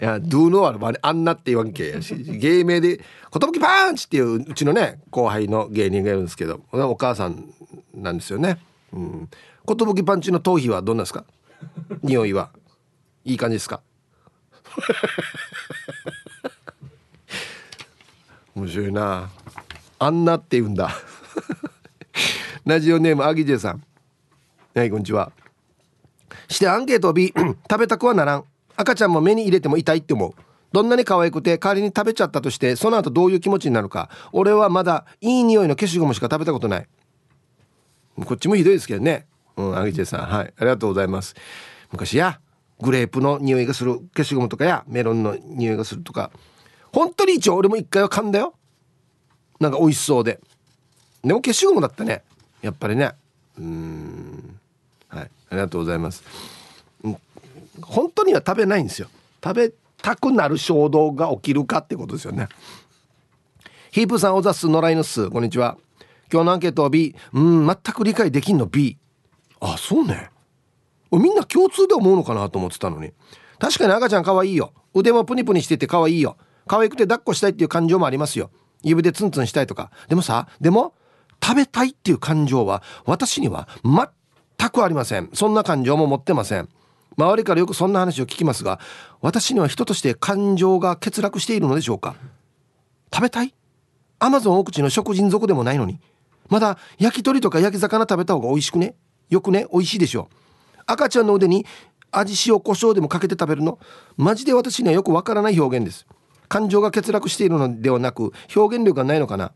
[0.01, 1.89] いやドゥーノアルあんなって言わんけ。
[1.89, 2.97] やし芸名で
[3.31, 7.45] 「寿パンチ!」っていううちのね後輩の芸人がいるんですけどお母さん
[7.93, 8.59] なんですよね。
[8.91, 9.29] うん、
[9.67, 11.23] 寿パンチの頭皮はどんなですか？
[12.03, 12.49] 匂いは。
[13.23, 13.81] いい感じですか？
[18.53, 19.29] 面白いな。
[19.97, 20.91] あんなって言うんだ。
[22.65, 23.83] ラジオネームアギジェさん。
[24.75, 25.31] はいこんにちは。
[26.49, 27.33] してアンケートを B
[27.69, 28.43] 食べたくはならん。
[28.77, 30.33] 赤ちゃんも目に入れても痛いって思う。
[30.71, 34.09] どんなに可愛くて代わりに食べちゃったとしてその後どういう気持ちになるか。
[34.33, 36.87] 俺はまだいい匂いの消しゴムしか食べたことない。
[38.25, 39.25] こっちもひどいですけどね。
[39.57, 40.19] うんアギジェさん。
[40.25, 40.53] はい。
[40.57, 41.35] ありがとうございます。
[41.91, 42.39] 昔や
[42.81, 46.31] グレープの匂いがする消しゴムとかやメロンの匂いがするとか。
[46.91, 48.53] 本当に一応俺も一回は噛んだよ。
[49.59, 50.39] なんか美味しそうで。
[51.23, 52.23] でも消しゴムだったね。
[52.61, 53.11] やっぱりね。
[53.57, 54.24] うん。
[55.49, 56.23] ありがとうございます。
[57.81, 59.07] 本当には食べないんですよ。
[59.43, 62.47] 食べたくなる衝動が起きるかってことですよね。
[63.91, 65.29] ヒープさんおざす野良犬す。
[65.29, 65.77] こんにちは。
[66.31, 68.97] 今日のアンケートは B うん全く理解できんの B
[69.59, 70.29] あそうね。
[71.11, 73.11] みんな共通で思うのかなと思ってたのに。
[73.59, 74.73] 確かに赤ちゃん可愛いよ。
[74.93, 76.37] 腕もプニプニしてて可愛いよ。
[76.67, 78.49] 可愛くて抱っこしたいっていう感情もありますよ。
[78.83, 79.91] 指でツンツンしたいとか。
[80.09, 80.93] でもさでも
[81.41, 84.09] 食べたいっていう感情は私には全
[84.69, 85.29] くありません。
[85.33, 86.69] そんな感情も持ってません。
[87.17, 88.79] 周りからよくそんな話を聞きますが
[89.21, 92.15] 私には人として感情が欠落しているのでしょうか？
[93.13, 93.53] 食べたい？
[94.19, 95.99] アマゾン奥地の食人族でもないのに。
[96.49, 98.95] まだ焼き鳥とか焼き魚食べた方が美味しくね？
[99.29, 99.65] よくね？
[99.71, 100.35] 美味しいでしょう。
[100.85, 101.65] 赤ちゃんの腕に
[102.11, 103.79] 味塩コショウでもかけて食べるの？
[104.17, 106.05] マジで私にはよくわからない表現です。
[106.47, 109.53] 感情が欠落しているのではなく表現力がないのかな？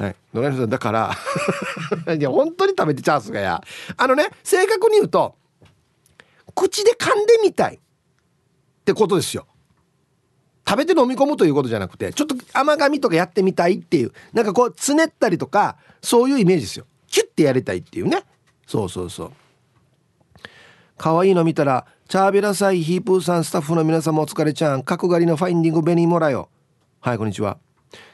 [0.00, 0.16] はい。
[0.32, 1.14] 野良さんだから
[2.16, 3.62] いや本当に食べてチャンスがや。
[3.98, 5.36] あのね正確に言うと
[6.54, 7.78] 口で噛んでみたいっ
[8.84, 9.46] てことですよ。
[10.66, 14.12] 食べて飲み込むということじゃなくてちょっと甘噛みとかやってみたいっていう。
[14.32, 16.86] なんかこうつねったりとかそういうイメージですよ。
[17.06, 18.24] キュッてやりたいっていうね。
[18.66, 19.32] そうそうそう。
[20.96, 24.82] 可愛いの見たらチャーベラサイヒープーさんスタッフの皆様お疲れちゃん。
[24.82, 26.48] 角刈りのファインディングベニーモラよ。
[27.00, 27.58] はいこんにちは。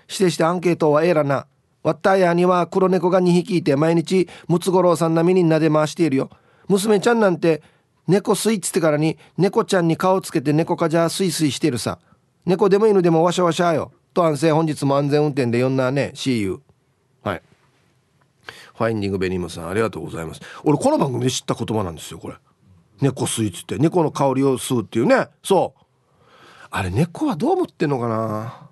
[0.08, 1.46] 指定してアンケートはええらな。
[1.86, 6.30] わったやには黒猫が2匹いて毎日ムツゴロウさん並みに撫で回しているよ。
[6.66, 7.62] 娘ちゃんなんて
[8.08, 12.00] 猫スイッチってからに猫ちゃんに顔つけて猫かじゃスイスイしてるさ。
[12.44, 13.92] 猫でも犬でもワシャワシャよ。
[14.12, 16.10] と安静本日も安全運転で呼んだね。
[16.16, 16.60] See you
[17.22, 17.42] はい。
[18.74, 20.40] ファインディングベニムさんありがとうございます。
[20.64, 22.34] 俺この番組で知った言葉なんですよこれ。
[23.00, 25.28] 猫スイーツって猫の香りを吸うっていうね。
[25.44, 25.82] そう。
[26.68, 28.65] あれ猫はどう思ってんのかな。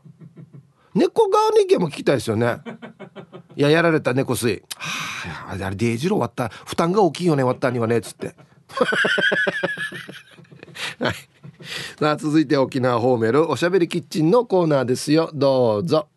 [0.94, 2.58] 猫側の意見も聞きたいですよね。
[3.56, 4.62] いややられた猫吸い。
[4.76, 8.34] はああれデイジロー終わった負担が大きいよね終わったにはねっつって。
[10.98, 11.14] はい。
[11.98, 15.30] さあ続いて沖縄ホーメルおしゃべりキッチンのコーナーですよ。
[15.34, 16.08] どうぞ。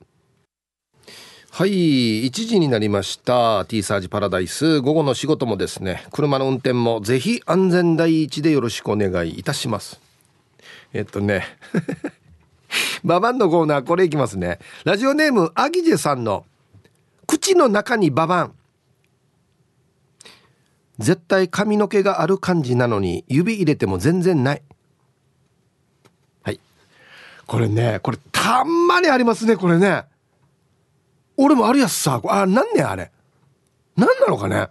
[1.49, 3.65] はい1時になりました。
[3.65, 4.81] T サージパラダイス。
[4.81, 9.99] 午後の仕事もですね車の運転もぜひ安全第一でよろしくお願いいたします。
[10.93, 11.45] えっとね
[13.03, 14.59] ババンのコーナーこれいきますね。
[14.83, 16.45] ラジオネームアギジェさんの
[17.25, 18.53] 口の中にババン。
[20.99, 24.61] 絶対髪の毛がある感じなのに指入れても全然ない。
[26.43, 26.59] はい。
[27.45, 30.05] これねこれたんまにありますねこれね。
[31.37, 32.19] 俺もあるやつさ。
[32.27, 33.11] あなんねあれ。
[33.95, 34.67] 何なのかね。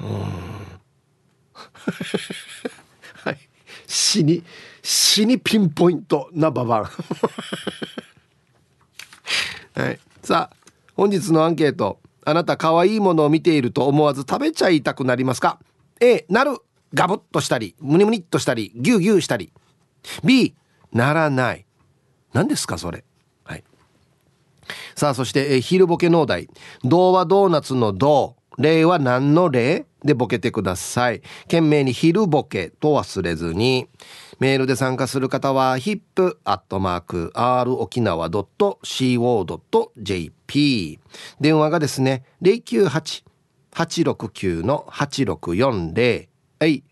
[0.00, 0.08] うん。
[3.24, 3.38] はい。
[3.86, 4.44] 死に
[4.84, 6.84] 死にピンポイントなババン
[9.80, 9.98] はい。
[10.22, 10.56] さあ
[10.94, 11.98] 本日のアンケート。
[12.26, 15.58] あなた可愛いものを見ていると思わず食べちゃいたくなりますか
[16.00, 16.58] ？A なる。
[16.92, 19.52] ガブッとしたりムニムニっとしたりギュギュしたり。
[20.22, 20.54] B
[20.92, 21.66] ならない。
[22.32, 23.04] 何ですかそれ？
[24.94, 26.48] さあそして、え昼ボケ農大
[26.84, 28.36] 童話ドーナツの童。
[28.56, 31.22] 例は何の例でボケてください。
[31.42, 33.88] 懸命に昼ボケと忘れずに
[34.38, 40.98] メールで参加する方は hip.r 沖縄 .co.jp
[41.40, 46.28] 電話がですね098-869の8640
[46.60, 46.84] はい、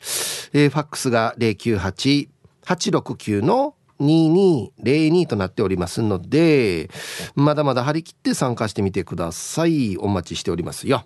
[0.52, 6.90] えー、ファックスが098-869の2202となっておりますので
[7.35, 9.96] まだまだ張り切って参加してみてください。
[9.96, 11.05] お待ちしておりますよ。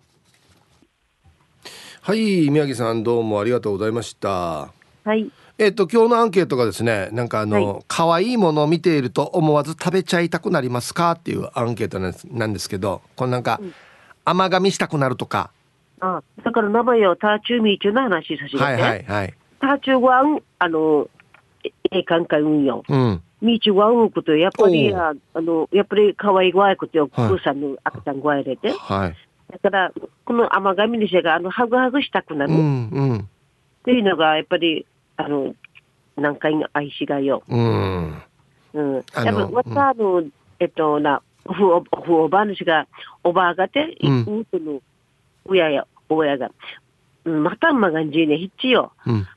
[2.01, 4.73] はい宮城さんどうもありがとうございました。
[5.05, 5.31] はい。
[5.59, 13.75] えっ、と今日のアンケートがですねなんかあの、はい、可愛いものを見ていると思わず食べちゃいたくなりますかっていうアンケートなんですけどこのなんか、うん、
[14.25, 15.51] 甘噛みしたくなるとか
[16.01, 21.09] あだから名前をターチューミーチューの話させてはいはいはいターチューはあの
[21.91, 22.85] えかんか運用。
[22.89, 23.23] うん。
[23.41, 28.71] みちわうことやっぱり、あの、やっぱり可愛いごいことよ、プーさんの赤ちゃんごあれて。
[28.71, 29.17] はい。
[29.53, 29.93] だから、
[30.25, 32.53] この甘噛みにしが、あの、ハグハグしたくなる。
[32.53, 33.19] うん、うん。
[33.19, 33.23] っ
[33.85, 35.55] ていうのが、やっぱり、あの、
[36.17, 37.43] 何回の愛しがよ。
[37.49, 38.23] うん。
[38.75, 38.95] うん。
[38.95, 40.23] やっぱ、また、あの、
[40.59, 42.87] えっと、な、ふお、ふおばあ主が、
[43.23, 44.81] おばあがて、うん、うとの、
[45.47, 46.51] 親や、親が、
[47.25, 48.93] またまがんじね、ひっちよ。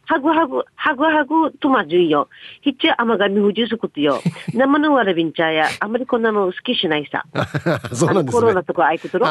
[0.05, 2.29] はぐはぐ、はぐはぐとまじゅいよ。
[2.61, 4.21] ひっちあまがみふじゅすことよ。
[4.53, 7.25] 生のわらびんちゃや、あまりこんなの好きしないさ。
[7.93, 8.41] そうなんですね。
[8.41, 9.25] コロナとかあいことろ。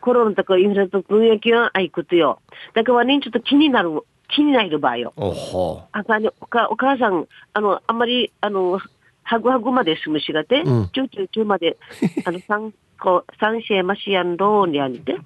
[0.00, 2.40] コロナとかインフルエンザとか分野気はあいことよ。
[2.74, 4.02] だからね、ちょっと気になる、
[4.34, 5.12] 気になる場合よ。
[5.16, 8.80] おほあかおかお母さん、あの、あんまり、あの、
[9.22, 11.76] はぐはぐまで済むしがて、うん、ちゅうちゅうちゅうまで、
[12.24, 15.16] あの、三こう、三シェマシアンローにあんて。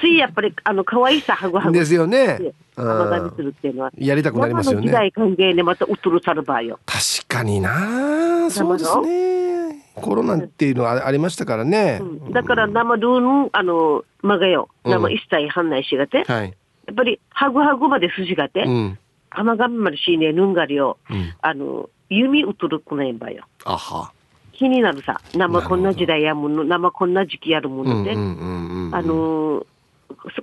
[0.00, 1.72] ついやっぱり、あの、可愛さ、はぐはぐ。
[1.72, 2.38] ですよね。
[2.76, 3.92] 甘噛みするっていうのは。
[3.96, 4.86] やりたくなりますよね。
[4.86, 6.80] 時代関係でまたうとるさる場合よ。
[6.86, 9.86] 確かになそうですね。
[9.94, 11.98] コロナっていうのはありましたからね。
[12.00, 14.68] うん、だから生ルーン、あの、まがよ。
[14.84, 16.24] 生一切反内しがて。
[16.24, 16.56] はい。
[16.90, 18.64] やっぱり、はぐはぐまで筋がて。
[18.64, 18.98] うん。
[19.30, 20.98] 甘噛みまでしね、ぬんがりを。
[21.08, 23.44] うん、あの、弓うとるくないばよ。
[23.64, 24.12] あは。
[24.52, 25.20] 気になるさ。
[25.34, 28.12] 生こんな時代やもの、生こんな時期やるもので。
[28.12, 29.64] あの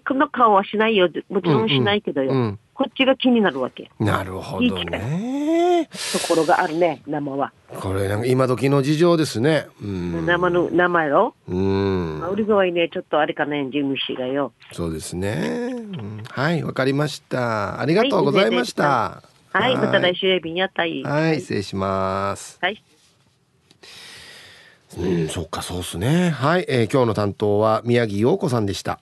[0.08, 1.10] その顔はしないよ。
[1.30, 2.32] もちろんしないけどよ。
[2.32, 3.90] うんうん、こっちが気になるわけ。
[4.00, 5.90] なるほどね。
[5.90, 7.52] ところがあるね、生は。
[7.76, 9.66] これ、なんか今時の事情ですね。
[9.82, 11.34] うん、生の、生よ。
[11.48, 12.20] うん。
[12.20, 14.54] まあ、売り具合ね、ちょっとあれかね、事務士がよ。
[14.74, 15.74] そうですね。
[15.74, 17.82] うん、はい、わかりました。
[17.82, 19.24] ありがとうございました。
[19.54, 21.02] はい、はい、また来週エビにやったい。
[21.02, 22.60] はい、失礼します。
[22.62, 22.84] はい。
[25.00, 26.30] うん、そっか、そうっすね。
[26.30, 29.00] はい、えー、今日の担当は宮城陽子さんでした。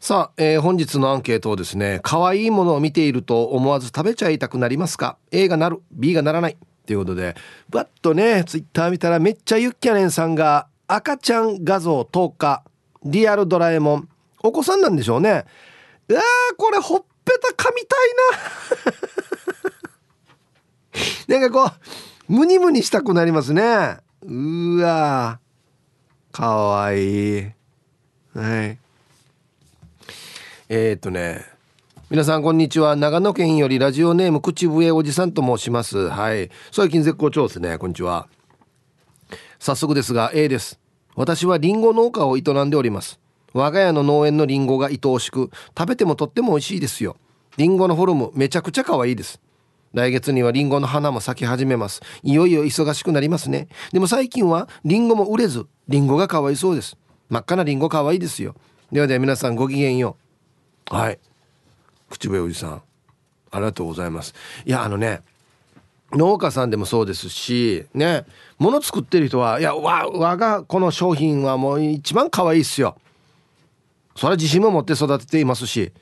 [0.00, 6.56] さあ、えー、本日のアンケートをですね、可愛いものを見ていると思わず食べちゃいたくなりますか ?A がなる、B がならない。
[6.86, 7.34] ということで、
[7.70, 12.62] バッとね、ツイッター見たらめっちゃユッキャネンさんが赤ちゃん画像投下、
[13.04, 14.08] リアルドラえもん、
[14.42, 15.44] お子さんなんでしょうね。
[16.08, 18.14] うわー、これほっぺた噛みたい
[21.28, 21.38] な。
[21.40, 21.72] なんかこ
[22.28, 25.38] う、ムニムニしたくなりますねうわ
[26.32, 27.42] かわいい
[28.34, 28.78] はい
[30.68, 31.44] えー、っとね
[32.10, 32.94] 皆さんこんにちは。
[32.94, 36.08] 長野県よりラジオネーム口笛おじさんと申します。
[36.08, 36.50] はい。
[36.70, 37.78] 最近絶好調ですね。
[37.78, 38.28] こんにちは。
[39.58, 40.78] 早速ですが A です。
[41.16, 43.18] 私はリンゴ農家を営んでおります。
[43.54, 47.16] 我が家の農園のリンゴが愛おしく食べてもとっても美味しいですよ。
[47.56, 49.40] リンゴのフォルムめちゃくちゃ可愛いです。
[49.92, 52.02] 来月にはリンゴの花も咲き始めます。
[52.22, 53.66] いよいよ忙しくなりますね。
[53.92, 56.96] でも最近はリンゴも売れずリンゴがかわいそうです。
[57.30, 58.54] 真っ赤なリンゴかわいいですよ。
[58.92, 60.25] ではでは皆さんごきげんよう。
[60.90, 61.18] はい。
[62.10, 62.82] 口笛おじさん。
[63.50, 64.34] ありがとうございます。
[64.64, 65.22] いやあのね
[66.12, 68.24] 農家さんでもそうですしね
[68.58, 72.96] 物作ってる人はいやわ我がこの商品はもう一番可愛いっすよ。
[74.14, 75.92] それは自信も持って育てていますし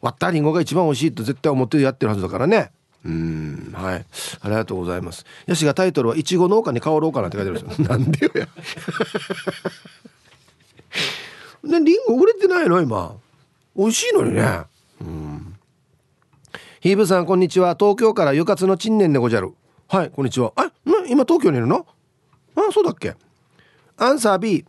[0.00, 2.70] 割ったりんごが一番美味しいと絶対思ってやってるはずだからね。
[3.04, 4.06] うんはい。
[4.42, 5.24] ありがとうございます。
[5.46, 7.82] ヤシがタイトルはいちご農家に変わろうかなって書いてあるんです。
[7.82, 8.48] よ なんでよや。
[11.78, 13.14] ねリンゴ売れてないの今。
[13.76, 14.62] 美味しいのにね。
[15.00, 15.56] うん。
[16.80, 17.76] ヒーブさんこんにちは。
[17.78, 19.54] 東京からゆかつの陳年でごじゃる。
[19.88, 20.52] はいこんにちは。
[20.56, 20.70] あ
[21.08, 21.86] 今東京にいるの？
[22.56, 23.14] あそうだっけ？
[23.96, 24.64] アンサー B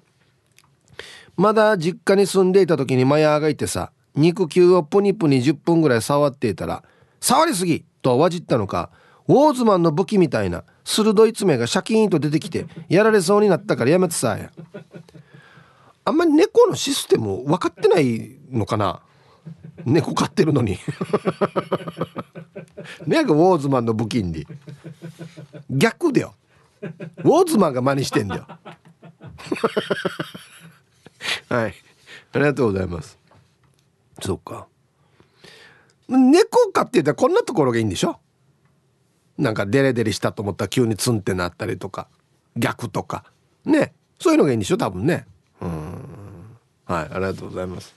[1.37, 6.83] まだ実家に住んでいた時にマヤーがいてさ肉球をプニプニ10分ぐらい触っていたら
[7.19, 7.83] 触りすぎ！
[8.01, 8.89] とわじったのか
[9.27, 14.37] ウォーズマンの武器みたいな鋭い爪がシャキーンと出てきてやられそうになったからやめてさ。
[14.37, 14.51] や
[16.03, 19.01] あんまり猫のシステム分かってないのかな？
[19.85, 20.77] 猫飼ってるのに。
[23.05, 24.45] ねがウォーズマンの武器に。
[25.69, 26.35] 逆だよ。
[26.81, 28.47] ウォーズマンが真似してんだよ。
[31.49, 31.73] はい。
[32.33, 33.17] ありがとうございます。
[34.21, 34.67] そっか。
[36.07, 38.19] 猫飼ってたらこんなところがいいんでしょ？
[39.37, 42.07] なんかデレデレしたと思ったら急にツンってなったりとか。
[42.57, 43.25] 逆とか。
[43.65, 43.93] ね。
[44.19, 44.77] そういうのがいいんでしょ？
[44.77, 45.25] 多分ね。
[45.61, 46.57] うん。
[46.85, 47.95] はいありがとうございます。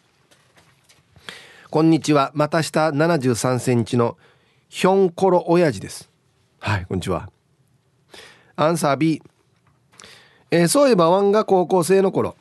[1.71, 2.31] こんにちは。
[2.35, 4.17] また下73センチの
[4.69, 6.11] ヒョンコロ親父です。
[6.61, 7.31] はいこんにちは。
[8.57, 9.23] アンサー B
[10.51, 12.37] えー、そういえばワンが高校生の頃。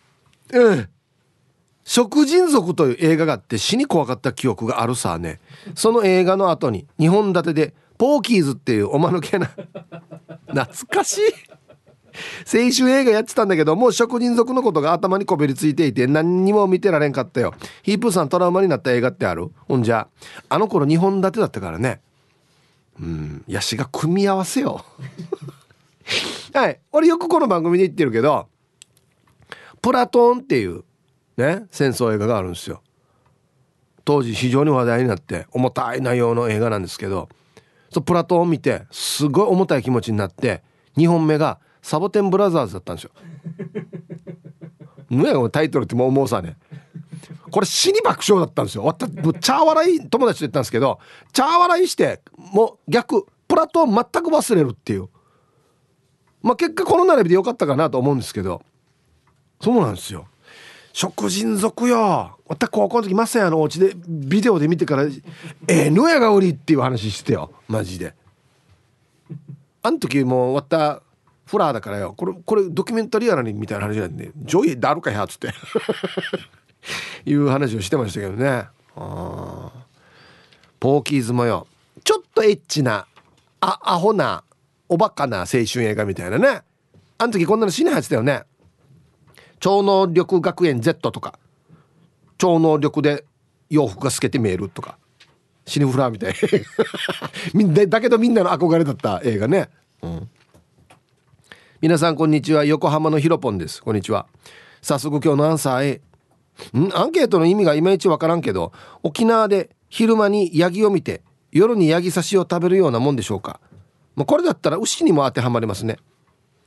[0.52, 0.90] うん
[1.86, 5.40] 食人族という映画があって死に怖かった記憶があるさね。
[5.76, 9.48] その映画の後に2本立てでポーキーズっていうおまぬけな
[10.48, 11.22] 懐かしい。
[12.46, 17.54] 青春映画やってたんだけどもう食人族のことが頭にこびりついていて何にも見てられんかったよ。
[17.84, 19.52] ヒープーさんトラウマになった映画ってある？
[19.68, 20.08] ほんじゃ
[20.50, 22.02] あの頃2本立てだったからね。
[23.00, 24.86] うんヤシが組み合わせよ。
[26.54, 26.80] はい。
[26.92, 28.48] 俺よくこの番組で言ってるけど
[29.82, 30.84] プラトーンっていう
[31.38, 32.82] ね戦争映画があるんですよ。
[34.06, 37.30] 当時非常に話題になって重たい内容の映画なんですけど
[37.90, 40.62] そプラトーンを見てすごい重たい気持ちになって
[40.98, 43.12] 2本目がサボテンブラザーズだったんですよ。
[45.12, 46.58] ねタイトルってもう思うさね。
[47.52, 48.86] これ死に爆笑だったんですよ。
[48.86, 51.00] わたチャー笑い友達と言ったんですけど
[51.34, 55.10] チャー笑いしてもう逆プラトーン全く忘れるっていう。
[56.42, 58.64] まあ結果この並びでよかったかなと思うんですけど
[59.62, 60.26] そうなんですよ。
[60.94, 65.04] 食人族よまた高校の時まさやのお家でビデオで見てから
[65.68, 68.14] 「ええのやが売り」っていう話してよマジで
[69.82, 71.02] あん時もう終わった
[71.46, 72.14] フラーだからよ。
[72.16, 74.16] これこれドキュメンタリーやのにみたいな話なん。
[74.16, 75.54] で「ジョイだるかや」っつって。
[77.26, 78.68] いう話をしてましたけどね。
[78.96, 79.72] あ
[80.80, 81.68] ポーキーズもよ。
[82.04, 83.08] ちょっとエッチな
[83.62, 84.44] あアホな
[84.90, 86.62] おバカな青春映画みたいなね。
[87.18, 88.44] あの時こんなの死に入ってたよね。
[89.60, 91.40] 超能力学園 Z とか。
[92.38, 93.26] 超能力で
[93.70, 94.98] 洋服が透けて見えるとか。
[95.66, 96.34] 死ぬフラーみたい。
[97.88, 99.70] だけどみんなの憧れだった映画ね、
[100.02, 100.30] うん、
[101.84, 102.64] 皆さんこんにちは。
[102.64, 103.84] 横浜のひろぽんです。
[103.84, 104.26] こんにちは。
[104.82, 106.02] 早速今日のアンサー A
[106.80, 106.96] ん？
[106.96, 108.72] アンケートの意味がいまいちわからんけど
[109.04, 113.60] 沖縄で昼間にヤギを見て夜にヤギ刺しを食べるようなもんでしょうか。
[114.16, 115.98] もうこれだったら牛にも当てはまりますね。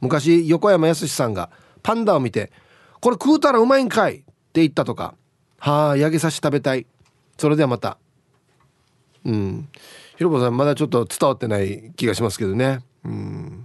[0.03, 1.49] 昔横山やすしさんが
[1.83, 2.53] パンダを見て
[3.01, 5.15] これ食うたらうまいんかいって言ったとか
[5.57, 6.87] はあヤギ刺し食べたい。
[7.39, 7.97] それではまた。
[9.25, 9.71] うん。
[10.19, 12.81] ひろぽさんまだちょっと伝わってない気がしますけどね。
[13.03, 13.56] うん。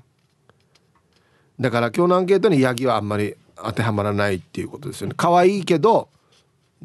[1.61, 5.13] だから今日のアンケートにヤギはあんまり当てはまらないっていうことですよね。
[5.15, 6.09] 可愛いけど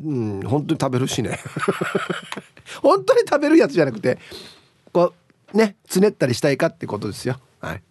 [0.05, 1.39] うん本当に食べるしね。
[2.83, 4.19] 本当に食べるやつじゃなくて
[4.93, 5.15] こ
[5.55, 7.41] うねつねったりしたいかってことですよ。
[7.61, 7.83] はい。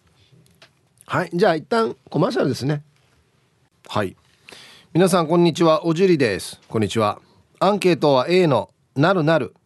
[1.06, 2.84] はいじゃあ一旦コマーシャルですね。
[3.88, 4.16] はい。
[4.94, 5.86] 皆さんこんにちは。
[5.86, 6.60] おじゅりです。
[6.68, 7.20] こんにちは。
[7.58, 9.56] アンケートは A のなるなる。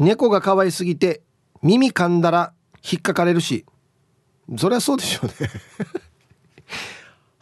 [0.00, 1.20] 猫が可愛すぎて
[1.62, 3.64] 耳噛んだら引っかかれるし。
[4.58, 5.48] そりゃそうでしょうね。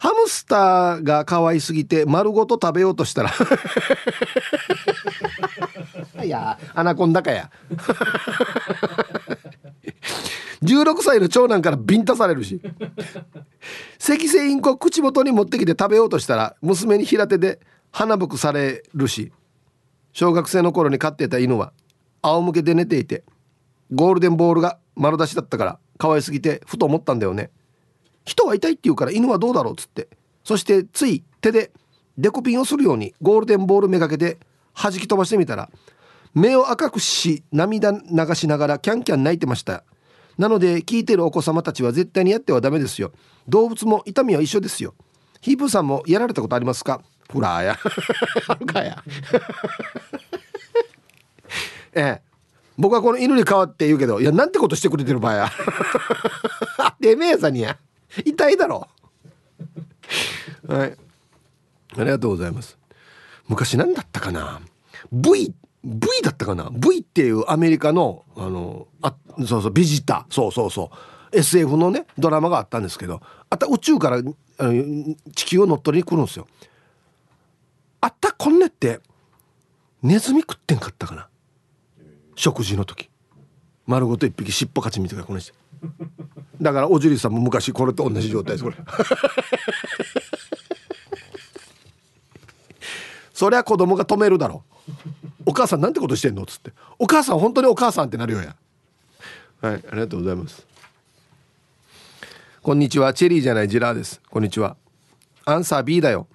[0.01, 3.29] ハムスターが可愛すぎて丸ごと食べようとしたら。
[6.25, 7.51] いやアナコンダかや。
[10.63, 12.59] 16歳の長男からビンタされるし。
[13.99, 17.59] 赤星インコ口元に持ってきて食べようとしたら娘に平手で
[17.91, 19.31] 鼻吹くされるし。
[20.13, 21.73] 小学生の頃に飼っていた犬は
[22.23, 23.23] 仰向けで寝ていて
[23.93, 27.51] ゴールデンボールが丸出しだったから可愛すぎてふと思ったんだよね。
[28.25, 30.07] 人は痛いって言うから犬はどうだろうっつって。
[30.43, 31.71] そしてつい手で
[32.17, 34.39] デコピンをするようにゴールデンボールめがけて
[34.75, 35.69] 弾き飛ばしてみたら
[36.33, 37.99] 目を赤くし涙流
[38.35, 39.83] しながらキャンキャン泣いてました。
[40.37, 43.11] なので聞いてるお子様たちは絶対にやってはダメですよ。
[43.47, 44.95] 動物も痛みは一緒ですよ。
[45.41, 47.01] ヒープーさんもやられたことありますか？
[47.31, 47.77] ほらや。
[48.47, 49.03] あるかや。
[51.93, 52.21] ええ。
[52.77, 55.51] 僕はこの犬に代わって言うけどいやなんてことしてくれてる場合や。
[57.01, 57.77] てめえさにや
[58.25, 58.87] 痛いだろ。
[60.67, 60.97] はい。
[61.97, 62.77] ありがとうございます。
[63.47, 64.61] 昔何だったかな
[65.11, 65.53] ？V
[65.83, 70.33] V だったかな？V っていうアメリカのあのあそうそうビジター。
[70.33, 71.37] そうそうそう。
[71.37, 74.21] SF のねドラマがあったんですけどあった宇宙からあ
[74.59, 76.47] の地球を乗っ取りに来るんですよ。
[78.01, 78.99] あったこんねって
[80.01, 81.27] ネズミ食ってんかったかな？
[82.35, 83.09] 食事の時。
[83.87, 85.53] 丸ごと一匹尻尾勝ちみたいなこの人
[86.61, 88.75] だからおじりさんも昔これと同じ状態ですこれ。
[93.33, 94.63] そりゃ子供が止めるだろ
[95.45, 96.71] お母さんなんてことしてんのっつって。
[96.99, 98.55] お母さん本当にお母さんってなるよや。
[99.61, 100.67] はいありがとうございます。
[102.61, 103.13] こんにちは。
[103.13, 104.21] チェリーじゃないジラーです。
[104.29, 104.77] こんにちは。
[105.45, 106.27] アンサー B だよ。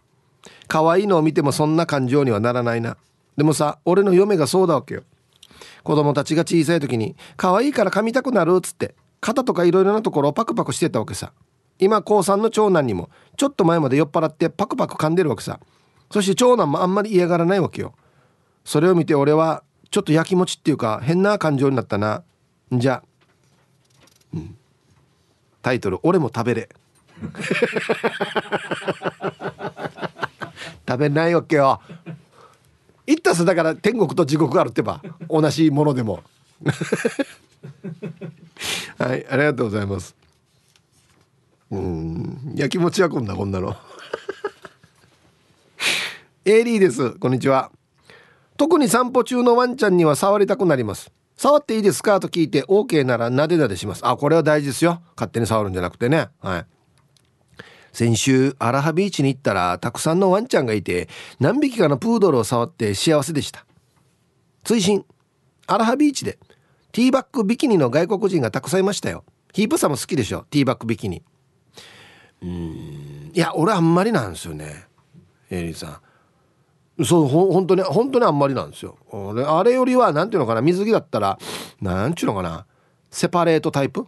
[0.67, 2.97] 可愛いのを見てもそんな感情にはならないな。
[3.37, 5.05] でもさ俺の嫁がそうだわけよ。
[5.85, 8.97] 子供たちが小さい時に可愛いから噛みたくなるっつって。
[9.27, 11.33] 肩とかいろいろなところをパクパクしてたわけさ。
[11.81, 15.59] 今高3の長男にもちょっと前まで酔っ払ってパクパク噛んでるわけさ。
[16.13, 17.93] そして長男もあんまり嫌がらないわけよ。
[18.65, 22.23] それを見て俺はちょっとやきもちっていうか変な感情になったな。
[22.71, 23.03] じゃ、
[24.33, 24.57] うん、
[25.61, 26.69] タイトル「俺も食べれ」
[30.89, 31.81] 食べないわけよ。
[33.05, 35.03] 言ったすだから天国と地獄があるってば。
[35.29, 36.23] 同じものでも。
[38.99, 40.15] はいありがとうございます。
[41.71, 43.77] うんやきもちはこんなこんなの。
[46.45, 47.13] エイリーです。
[47.13, 47.71] こんにちは。
[48.57, 51.11] 特に散歩中のワンちゃんには触りたくなります。
[51.37, 52.21] 触っていいですか？
[52.21, 54.07] と聞いて OK ならなでなでします。
[54.07, 55.03] あこれは大事ですよ。
[55.17, 56.29] 勝手に触るんじゃなくてね。
[56.41, 56.67] はい。
[57.93, 61.09] 先週アラハビーチに行ったらたくさんのワンちゃんがいて
[61.41, 63.67] 何匹かのプードルを触って幸せでした。
[64.65, 65.05] 追伸。
[65.67, 66.39] アラハビーチで。
[66.97, 69.23] ティーバッグビキニの外国人がたくさんいましたよ。
[69.53, 70.47] ヒープさんも好きでしょ？
[70.49, 71.23] ティーバッグビキニ。
[72.41, 72.49] うん。
[72.49, 74.87] いや俺あんまりなんですよね。
[75.51, 76.01] エリーさ
[76.99, 77.05] ん。
[77.05, 78.97] そうほ本当に本当にあんまりなんですよ。
[79.11, 80.63] 俺あれよりは何ていうのかな？
[80.63, 81.39] 水着だったら
[81.83, 82.65] 何ちゅうのかな？
[83.11, 84.07] セパレートタイプ？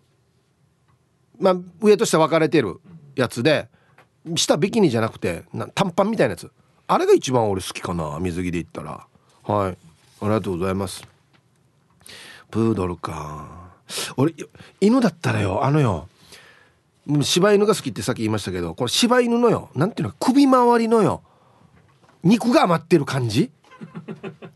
[1.38, 2.80] まあ上と下分かれてる
[3.16, 3.68] やつで
[4.34, 6.50] 下ビキニじゃなくてな短パンみたいなやつ。
[6.86, 8.18] あれが一番俺好きかな？
[8.18, 9.06] 水着で言ったら。
[9.42, 9.72] はい。
[9.72, 9.76] あ
[10.22, 11.06] りがとうございます。
[12.50, 13.72] プードルか。
[14.16, 14.34] 俺
[14.80, 16.08] 犬だったらよあのよ
[17.22, 21.22] 柴犬が好きってさっき言いましたけどこれ柴犬のよなんていうの首周りのよ
[22.22, 23.50] 肉が余ってる感じ？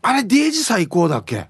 [0.01, 1.47] あれデージ最高だっけ？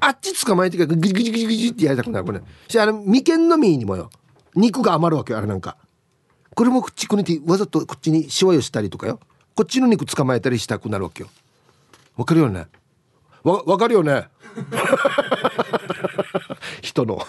[0.00, 2.40] あっち捕まえてからグジグジグジグジってやりたくなるこれ。
[2.68, 4.10] しあれ眉間の実にもよ
[4.54, 5.76] 肉が余るわけよあれなんか。
[6.54, 9.20] これもこっちこねてわざとこっちにしわ寄したりとかよ。
[9.54, 11.28] こっちの肉捕まえたりしたくなるわけよ。
[12.16, 12.66] わかるよね？
[13.42, 14.28] わかるよね？
[16.82, 17.20] 人の。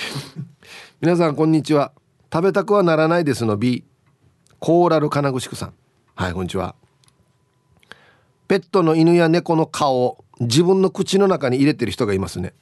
[1.00, 1.92] 皆さんこんにちは。
[2.32, 3.84] 食べたくはならないですの B
[4.58, 5.74] コーラル金具さん。
[6.14, 6.74] はいこんにちは。
[8.48, 12.54] ペットの犬や猫の顔を自分の口の中に入れてる人がいますね。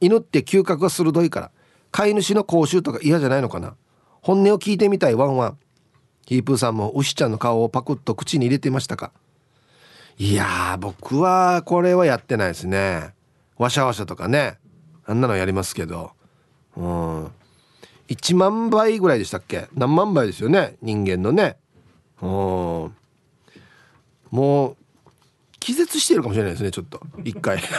[0.00, 1.50] 犬って嗅覚が鋭いから。
[1.90, 3.76] 飼い主の口臭とか嫌じゃないのかな。
[4.20, 5.58] 本音を聞いてみたいワンワン。
[6.26, 9.12] ヒープーさんも牛ちゃんの顔をパクッと口に入れてましたか。
[10.18, 13.13] いや僕はこれはやってないですね。
[13.58, 14.58] わしゃわしゃとかね。
[15.06, 16.12] あんなのやりますけど。
[16.76, 17.26] うん。
[18.08, 19.68] 1万倍ぐらいでしたっけ？
[19.74, 20.76] 何万倍ですよね？
[20.82, 21.56] 人間のね。
[22.20, 22.28] うん。
[24.30, 24.76] もう
[25.60, 27.00] 気絶してるかもしれないですねちょっと。
[27.22, 27.58] 一回。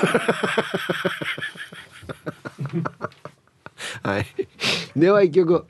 [4.01, 4.25] はい。
[4.95, 5.67] では一曲。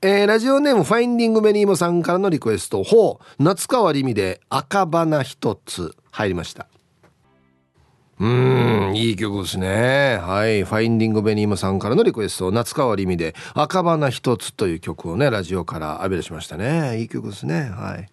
[0.00, 2.82] えー、ラジオネームファインディングメニーモさんからのリクエスト。
[2.82, 3.42] ほう。
[3.42, 5.94] 夏川りみで赤花一つ。
[6.10, 6.68] 入りました。
[8.20, 10.18] うんいい曲ですね。
[10.22, 10.62] はい。
[10.62, 17.00] ファインディングベニーモさんからのリクエスト夏川りみで赤花一つという曲をねラジオから浴び出しましたね。
[17.00, 17.70] いい曲ですね。
[17.70, 18.08] はい。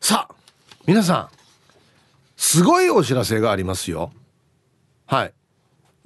[0.00, 0.34] さあ
[0.86, 1.40] 皆さん
[2.36, 4.12] すごいお知らせがありますよ。
[5.06, 5.32] はい。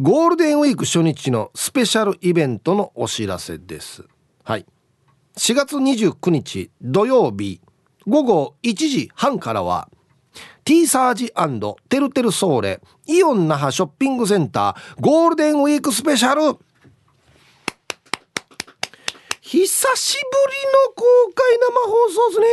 [0.00, 4.04] ゴールデンウィーク初日のスペシャルイベントのお知らせです。
[4.44, 4.66] はい。
[5.36, 7.60] 4月29日土曜日
[8.06, 9.88] 午後1時半からは
[10.64, 11.32] T サージ
[11.88, 16.58] テルテルソーレイオン那覇ショッピングセンターゴールデンウィークスペシャル
[19.42, 21.04] 久しぶりの公
[21.34, 22.46] 開生放送ですね。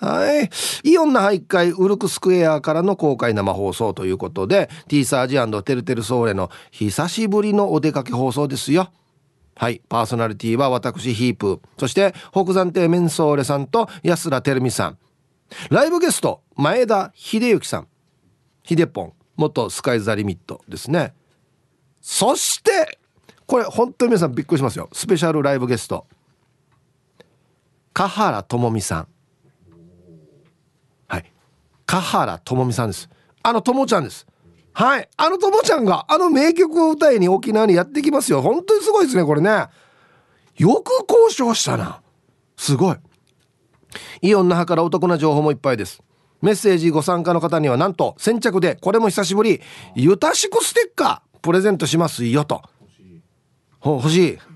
[0.00, 0.90] はい。
[0.90, 8.90] イオンの徘徊ウルクスクエアからの公開生放送ということで、T サージテルテルソーレの久しぶりのお出かけ放送ですよ。
[9.54, 9.82] はい。
[9.88, 11.60] パーソナリティは私、ヒープ。
[11.78, 14.98] そして、北山亭メンソーレさんと安田照美さん。
[15.70, 17.88] ライブゲスト、前田秀幸さん。
[18.62, 19.12] ヒデポン。
[19.36, 21.14] 元スカイザリミットですね。
[22.00, 22.98] そして、
[23.46, 24.88] これ本当に皆さんびっくりしますよ。
[24.92, 26.06] スペシャルライブゲスト。
[27.92, 29.08] 香原朋美さん。
[31.06, 31.32] はい。
[31.86, 33.08] 香原朋美さんです。
[33.42, 34.26] あの友ちゃんです。
[34.72, 35.08] はい。
[35.16, 38.42] あの友ちゃんがあの名曲を歌いに沖縄にやってきますよ。
[38.42, 39.66] 本当にすごいですね、これね。
[40.56, 42.02] よく交渉したな。
[42.56, 42.96] すごい。
[44.22, 46.02] イオン那覇からお得な情報もいっぱいです。
[46.40, 49.60] メッセージご参加の方にはなんと先着でこれも久しぶり
[49.96, 52.62] ゆたしくステッカープレゼントしますよと。
[53.84, 54.38] 欲しい。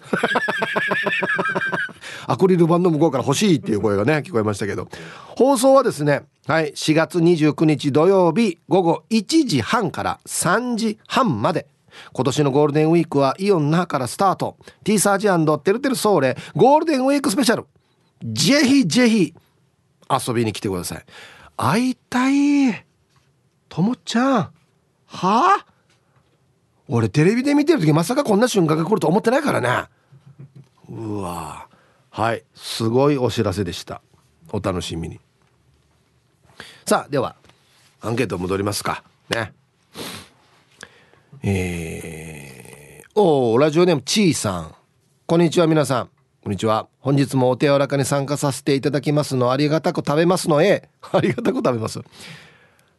[2.27, 4.89] アクリル板の向こうから欲しいっていう声がね聞こえましたけど。
[5.37, 11.67] 放送はですねはい4月29日土曜日午後1時半から3時半まで。
[12.13, 14.57] 今年のゴールデンウィークはイオン那覇からスタート。
[14.83, 15.29] T サージ
[15.63, 17.67] テルテルソーレゴールデンウィークスペシャル。
[18.23, 19.35] ぜひぜひ
[20.09, 21.05] 遊びに来てください。
[21.57, 22.85] 会いたい
[23.69, 24.35] ともちゃん。
[24.35, 24.53] は
[25.07, 25.67] あ？
[26.89, 29.89] 俺テレビで見てる時まさかこんな瞬間が来ると思ってないからね。
[30.89, 31.69] うわ。
[32.11, 32.45] はい。
[32.55, 34.03] すごいお知らせでした。
[34.53, 35.21] お楽しみに。
[36.85, 37.37] さあでは
[38.01, 39.03] アンケート戻りますか。
[39.31, 39.53] ね。
[41.43, 44.75] えー、おラジオネームちーさん。
[45.27, 46.11] こんにちは皆さん
[46.43, 46.89] こんにちは。
[46.99, 49.53] 本日もお手柔らかに参加させていただきますの。
[49.53, 50.61] ありがたく食べますの。
[50.61, 52.01] え ありがたく食べます。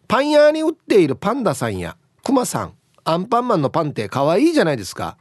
[0.08, 2.74] パン屋に売っているパンダさんやクマさん。
[3.04, 5.18] アンパンマンのパンって可愛いじゃないですか。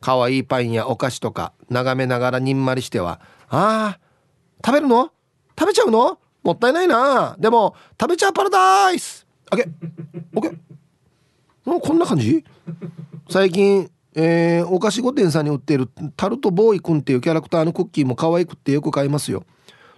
[0.00, 5.10] 可愛いパンやお菓子とか眺めながらにんまりしてはあー食べるの？
[5.58, 6.20] 食べちゃうの？
[6.44, 7.34] もったいないな。
[7.40, 9.26] でも食べちゃうパラダイス。
[9.50, 9.68] オッケー。
[10.36, 11.80] オッケー。
[11.80, 12.44] こんな感じ？
[13.28, 19.44] 最近えー、お菓子御殿さんに売っているタルトボーイくんっていうキャラクターのクッキーも可愛くってよく買いますよ。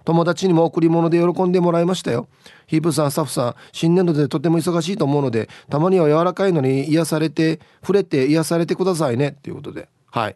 [0.05, 2.27] 友達にも贈り物で喜んでもらいましたよ。
[2.65, 9.29] ヒープさんスタッフさん新年度でとても忙しいと思うのでたまには柔らかいのに癒されて触れて癒されてくださいね。
[9.29, 9.89] っていうことで。
[10.09, 10.35] はい。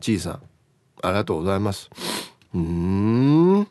[0.00, 0.42] ちいさん。
[1.02, 1.88] ありがとうございます。
[2.54, 3.68] うん。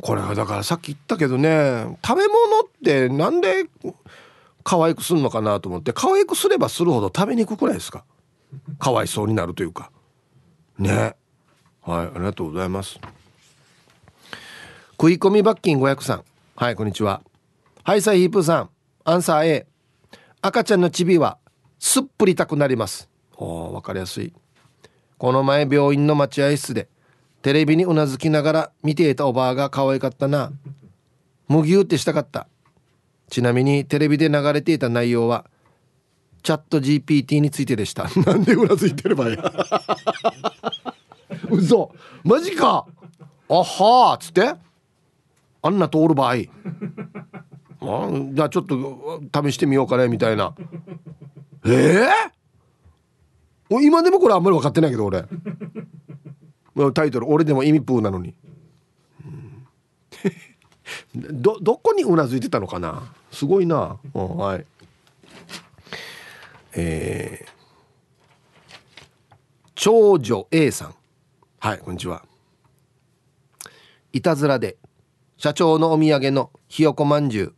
[0.00, 3.66] これはだからさっき言ったけどね食べ物ってなんで
[4.64, 8.04] 可愛くすんのかなと思って可愛くすればするほど食べにくくないですか？
[8.78, 9.90] かわいそうになるというか。
[10.78, 11.14] ね。
[11.82, 12.98] はいありがとうございます。
[14.92, 16.24] 食い込み罰金500さん。
[16.56, 17.22] はいこんにちは。
[17.82, 18.70] はいサイヒープーさん。
[19.04, 19.66] アンサー A
[20.42, 21.38] 赤ちゃんのチビは
[21.78, 23.08] すっぷりたくなります。
[23.36, 24.32] おわかりやすい。
[25.18, 26.88] この前病院の待合室で
[27.42, 30.52] テレビにうなずきながら見ていたおばあが可愛かったな。
[31.48, 32.46] むぎゅうってしたかった。
[33.30, 35.46] ちなみにテレビで流れていた内容は
[36.42, 38.08] チャット GPT についてでした。
[38.26, 39.38] なんでうなずいてればいい
[41.50, 41.92] 嘘。
[42.24, 42.86] マジか。
[43.48, 44.14] あはー。
[44.14, 44.54] っつって。
[45.62, 46.34] あんな通る場合
[47.82, 50.54] あじゃあちょっと試してみようかねみたいな。
[51.66, 52.06] え
[53.70, 55.24] えー、今でもこれあんまり分かってないけど俺。
[56.94, 57.28] タイトル。
[57.28, 58.34] 俺でも意味プーなのに、
[61.14, 63.12] どどこにうなずいてたのかな。
[63.30, 64.66] すごいな、うん、はい。
[66.72, 67.48] えー、
[69.74, 70.94] 長女 A さん。
[71.58, 72.24] はいこんにちは。
[74.12, 74.76] いたずらで
[75.36, 77.54] 社長のお土産のひよこまんじゅう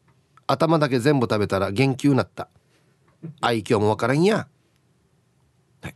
[0.47, 2.49] 頭だけ全部食べたら元気になった。
[3.41, 4.49] 愛嬌もわからんや、
[5.83, 5.95] はい、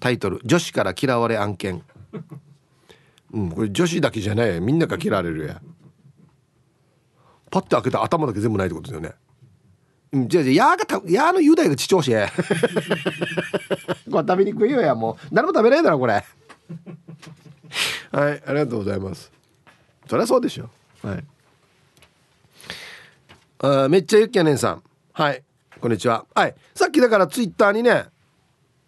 [0.00, 1.82] タイトル「女子から嫌われ案件」
[3.32, 5.62] うんこれ女子だけじゃないみんなが嫌われるや。
[7.50, 9.14] パッて開けた頭だけ全部ないってことですよね。
[10.14, 12.30] じゃあ、やがた、やの雄大がち調子や。
[14.10, 15.34] これ食べにくいよや、もう。
[15.34, 16.24] 誰も食べないだろ、これ。
[18.12, 19.32] はい、ありがとうございます。
[20.08, 20.70] そりゃそうでしょ。
[21.02, 21.24] はい。
[23.58, 24.82] あめっちゃゆっきゃねんさん。
[25.12, 25.42] はい。
[25.80, 26.24] こんにちは。
[26.34, 26.54] はい。
[26.74, 28.04] さっきだからツイッターにね、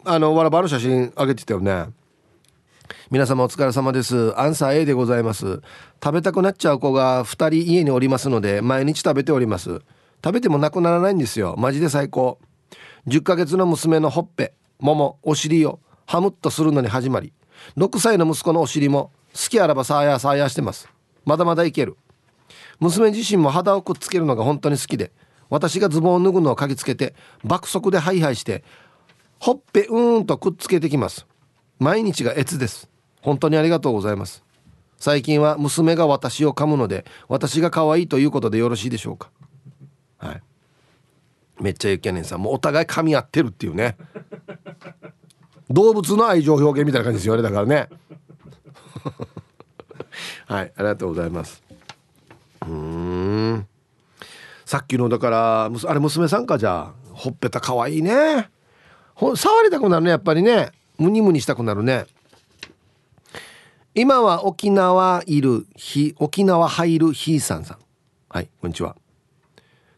[0.05, 1.87] あの、わらばの写真あげてたよね。
[3.09, 4.37] 皆様お疲れ様です。
[4.39, 5.61] アンサー A でございます。
[6.01, 9.81] 食べたくなっちゃう子が2人家におりますので、毎日食べております。
[10.23, 11.55] 食べてもなくならないんですよ。
[11.57, 12.39] マジで最高。
[13.07, 17.33] 10ヶ月の娘のほっぺももお尻をハムッとするのに始まり
[17.77, 20.89] 6歳の息子のお尻も好きあらばさあやさあやしてます。
[21.25, 21.97] まだまだいける。
[22.79, 25.11] 娘自身も肌をくっつけるのが本当に好きで
[25.49, 28.63] 私がズボンを脱ぐのを嗅ぎつけて爆速でハイハイして
[29.39, 31.25] ほっぺうーんとくっつけてきます。
[31.79, 32.89] 毎日が越です。
[33.21, 34.43] 本当にありがとうございます。
[34.97, 39.29] 最近は娘が私を噛むので私が可愛いということでよろしいでしょうか。
[40.17, 40.41] はい。
[41.59, 42.41] めっちゃゆきやねんさん。
[42.41, 43.97] もうお互い噛み合ってるっていうね。
[45.69, 47.89] 動物の愛情表現みたいな感じですよねだからね。
[50.47, 51.63] はいありがとうございます。
[52.65, 53.67] うん。
[54.65, 57.07] さっきのだからあれ娘さんかじゃあ。
[57.13, 58.49] ほっぺた可愛いね。
[59.15, 60.71] ほ触りたくなるねやっぱりね。
[60.97, 62.05] ムニムニしたくなるね。
[63.95, 67.77] 今は沖縄いるひ沖縄入るひいさんさん。
[68.29, 68.95] はいこんにちは。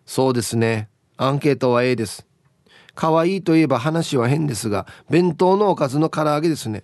[0.10, 0.90] そうですね。
[1.18, 2.26] アンケートは A です。
[2.96, 6.84] 可愛いといえば話は変ですが弁当のおかずの唐揚げですね。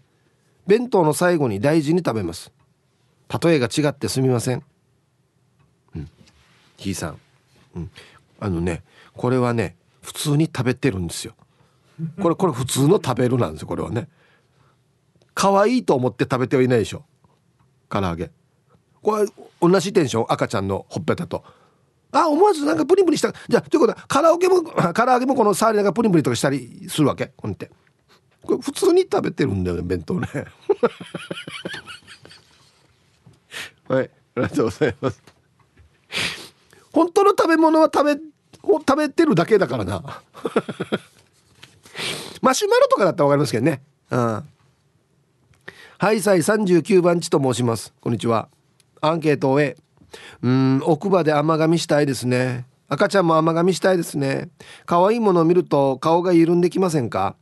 [0.67, 2.51] 弁当の最後に大事に食べます。
[3.43, 4.63] 例えが違ってすみません。
[5.95, 6.09] うん。
[6.77, 7.19] ひいさん。
[7.75, 7.91] うん。
[8.39, 11.33] あのねこれはね普通に食べてるんですよ。
[12.21, 14.07] これこれ普通の食べるなんですよこれはね。
[15.33, 17.03] 可愛いと思って食べてはいないでしょ。
[17.89, 18.29] 唐揚げ。
[19.01, 19.25] これ
[19.59, 21.43] 同じテンション赤ちゃんのほっぺたと。
[22.17, 23.33] あ思わずなんかプリプリした。
[23.47, 27.27] じゃあということはカラオケも唐揚げもこの触りながらプリプリとかしたりするわけ？
[27.27, 27.69] こうやって
[28.41, 30.27] これ普通に食べてるんだよね弁当ね。
[33.89, 35.21] はいありがとうございます。
[36.93, 38.21] 本当の食べ物は食べ
[38.63, 40.01] 食べてるだけだからな。
[42.41, 43.81] マシュマロとかだったら分かりますけどね。
[44.11, 44.43] うん。
[45.97, 47.93] ハイサイ39番地と申します。
[47.99, 48.49] こんにちは。
[49.01, 49.77] アンケートを終え
[50.41, 52.65] うん奥歯で甘噛みしたいですね。
[52.87, 54.49] 赤ちゃんも甘噛みしたいですね。
[54.85, 57.35] 可愛いものを見ると顔が緩んできませんか？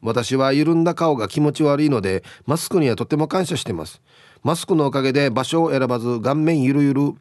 [0.00, 4.00] 私は緩んだ顔が気持ち悪いのでマスクにはとても感謝してます。
[4.42, 7.12] マスクのおかげで場所を選ばず顔面ゆるゆる。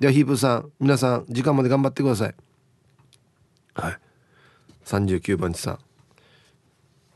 [0.00, 2.34] ではヒープさん皆さん時間まで頑張ってください。
[3.74, 3.98] はい。
[4.84, 5.78] 39番地さん。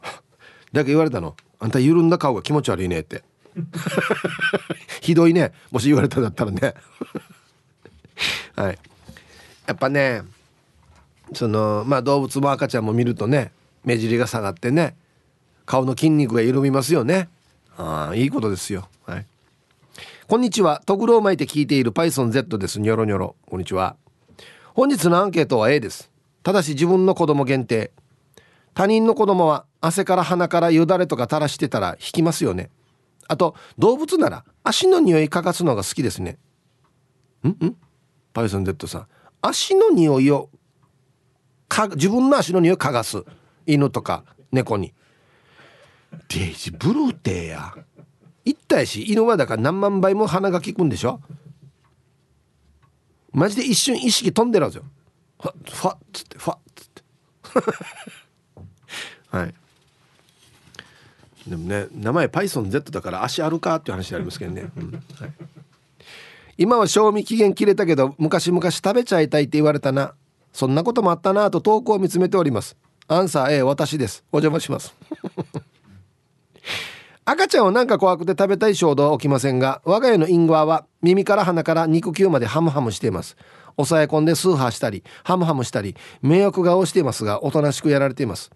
[0.72, 1.36] だけ言われたの？
[1.59, 3.24] あんた緩んだ顔が気持ち悪いねって。
[5.00, 5.52] ひどいね。
[5.70, 6.74] もし言われたんだったらね。
[8.56, 8.78] はい。
[9.66, 10.22] やっぱね
[11.34, 13.52] そのまあ動物も赤ちゃんも見るとね
[13.84, 14.96] 目尻が下がってね
[15.66, 17.28] 顔の筋肉が緩みますよね。
[17.76, 18.88] ああいいことですよ。
[19.06, 19.26] はい。
[20.26, 20.82] こんにちは。
[20.84, 22.80] とぐろを巻いて聞いている PythonZ です。
[22.80, 23.36] ニョロニョロ。
[23.46, 23.96] こんにちは。
[24.74, 26.11] 本日のアンケートは A です。
[26.42, 27.92] ただし自分の子供限定。
[28.74, 32.70] 他人の子供は汗から鼻からよだれとか垂らしてたら引きますよね。
[33.29, 36.39] あと動物なら足の匂い嗅がすのが好きですね。
[37.45, 37.76] んん。
[38.33, 39.07] パイソン Z さん。
[39.41, 40.51] 足の匂いを
[41.68, 43.22] か自分の足の匂い嗅がす。
[43.66, 44.95] 犬とか猫に。
[46.29, 47.74] デイジブルーテーや。
[48.45, 51.20] 言ったやし犬はだから何万倍も鼻が利くんでしょ？
[53.33, 54.85] マジで一瞬意識飛んでるんですよ。
[55.41, 57.03] ファッファッつってファッつって。
[59.37, 59.55] はい。
[61.49, 64.92] でもね名前 PythonZ だから足あるかっていう話ありますけどね、 うん。
[64.92, 65.03] はい、
[66.57, 70.14] 今は賞味期限切れたけど昔々食べちゃいたいって言われたな。
[70.53, 72.76] そんなこともあったなと遠くを見つめております。
[73.07, 74.24] アンサー A 私です。
[74.32, 74.94] お邪魔します。
[77.24, 83.36] 赤ちゃんはなんか怖くて食べたい衝動は起きませんが我が家のインゴアは耳から鼻から肉球までハムハムしています。
[83.76, 88.51] 抑え込んでスーハーしたりハムハムしたり迷惑顔をしていますがおとなしくやられています。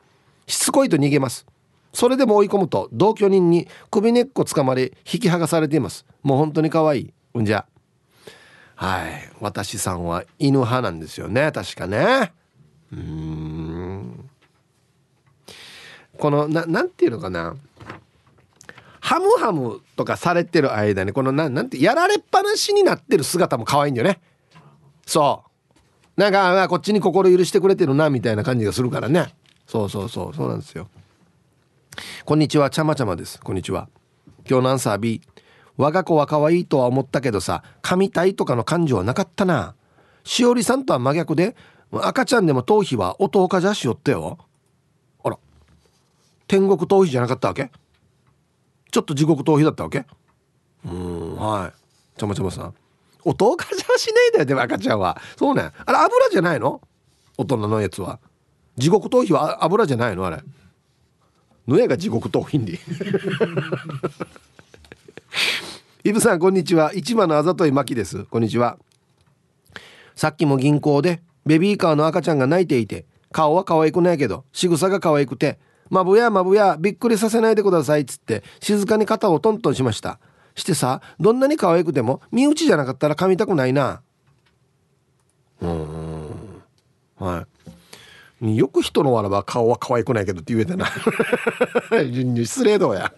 [0.47, 1.47] しつこいと逃げます
[1.93, 6.07] それでも追い込むと同居人に首根っこ掴まれ引き剥がされています。
[6.23, 7.67] もう本当に可愛いうんじゃ。
[8.75, 9.31] はい。
[9.41, 11.53] 私さんは犬派なんですよね。
[11.53, 12.33] 確かね。
[12.93, 14.29] うん。
[16.19, 17.57] このななんていうのかな。
[19.01, 24.21] ハムハムとかされてる間にこのななんてやられっぱなしになってる姿も可愛いんだよね。
[25.07, 25.45] そ
[26.17, 26.21] う。
[26.21, 29.35] なんかこっちに心許してくれてるなみたいな感じがするからね。
[29.67, 30.35] そうそうそう。
[30.35, 30.89] そうなんですよ。
[32.25, 32.71] こんにちは。
[32.71, 33.41] ちゃまちゃまです。
[33.41, 33.89] こんにちは。
[34.49, 35.21] 今日のアンサー B
[35.77, 39.75] 我が子は可愛いとは思ったけどさ神体とかの感情はなかったな。
[40.25, 41.57] しおりさんとは真逆で
[41.93, 44.39] 赤ちゃんでも頭皮は音かじゃしよったよ。
[45.23, 45.39] あら。
[46.47, 47.71] 天国頭皮じゃなかったわけ？
[48.91, 50.07] ちょっと地獄頭皮だったわけ？
[50.85, 52.19] うんはい。
[52.19, 52.75] ちゃまちゃまさん。
[53.25, 55.21] 音かじゃしないだよでも赤ちゃんは。
[55.37, 55.71] そうね。
[55.85, 56.81] あれ油じゃないの？
[57.37, 58.19] 大人のやつは。
[58.77, 60.27] 地獄頭皮は油じゃないの？
[60.27, 60.39] あれ。
[61.67, 62.79] のやが地獄頭皮に
[66.05, 66.93] イブさんこんにちは。
[66.95, 68.25] 市場のあざといまきです。
[68.25, 68.77] こんにちは。
[70.17, 75.61] さっきも銀行でベビーカーの赤ちゃんが泣いていて顔は可愛くないけど仕草が可愛くて
[75.91, 80.19] まぶやまぶやびっくりさせないでくださいっつって静かに肩をトントンしました。
[80.57, 84.03] してさどんなに可愛くても身内じゃなかったら噛みたくないな。
[85.61, 86.63] うん。
[87.19, 87.52] はい。
[88.43, 90.87] よく人のわらば顔は可愛くないけどって言えたな
[92.45, 93.13] 失礼どうや。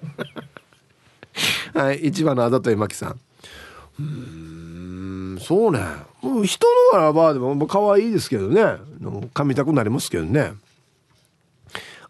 [1.75, 3.21] はい一番のあざといまきさん。
[3.99, 5.81] うんそうね。
[6.21, 8.61] もう人のわらばでも可愛いですけどね。
[9.35, 10.53] 噛みたくなりますけどね。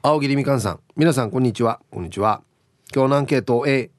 [0.02, 0.80] 青桐みかんさん。
[0.96, 1.80] 皆さんこんにちは。
[1.90, 2.42] こんにちは。
[2.94, 3.90] 今日のアンケート A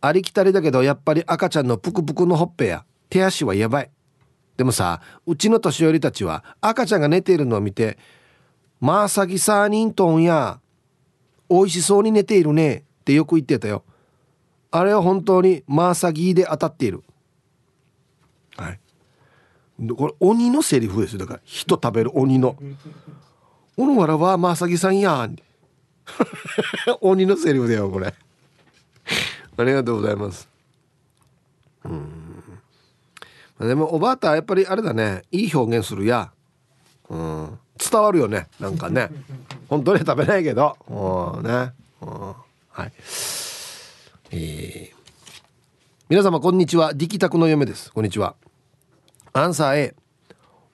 [0.00, 2.84] ありきたりだけどやっぱり赤ちゃんのぷくぷくのほっぺや。
[3.08, 3.90] 手足はやばい。
[4.56, 7.98] でもさうちの年寄りたちは赤ちゃんが寝ているのを見て
[8.80, 10.60] 「まあさぎサーニントンや
[11.48, 13.84] 美味しそうに寝ているね」ってよく言ってたよ。
[14.70, 17.02] あれは本当にマーサギーで当たっている。
[18.56, 18.80] はい。
[19.94, 22.56] これ鬼のセリフですだから人食べる鬼の
[23.76, 25.26] 「おのわらはマーサギさんや。
[25.26, 25.36] ん
[27.00, 28.14] 」鬼のセリフだよこれ。
[29.58, 30.48] ありがとうございます。
[31.84, 32.32] うん。
[33.60, 35.22] でもおばあたやっぱりあれだね。
[35.30, 36.32] いい表現するや。
[37.08, 37.58] うん。
[37.78, 38.48] 伝わるよね。
[38.60, 39.10] なんかね。
[39.68, 40.76] 本当に食べないけど。
[40.88, 41.72] うんね。
[42.02, 42.34] うん。
[42.70, 42.92] はい。
[44.32, 44.96] えー、
[46.08, 46.92] 皆様こんにちは。
[46.94, 47.92] 力宅の嫁です。
[47.92, 48.34] こんにちは。
[49.32, 49.94] アンサー A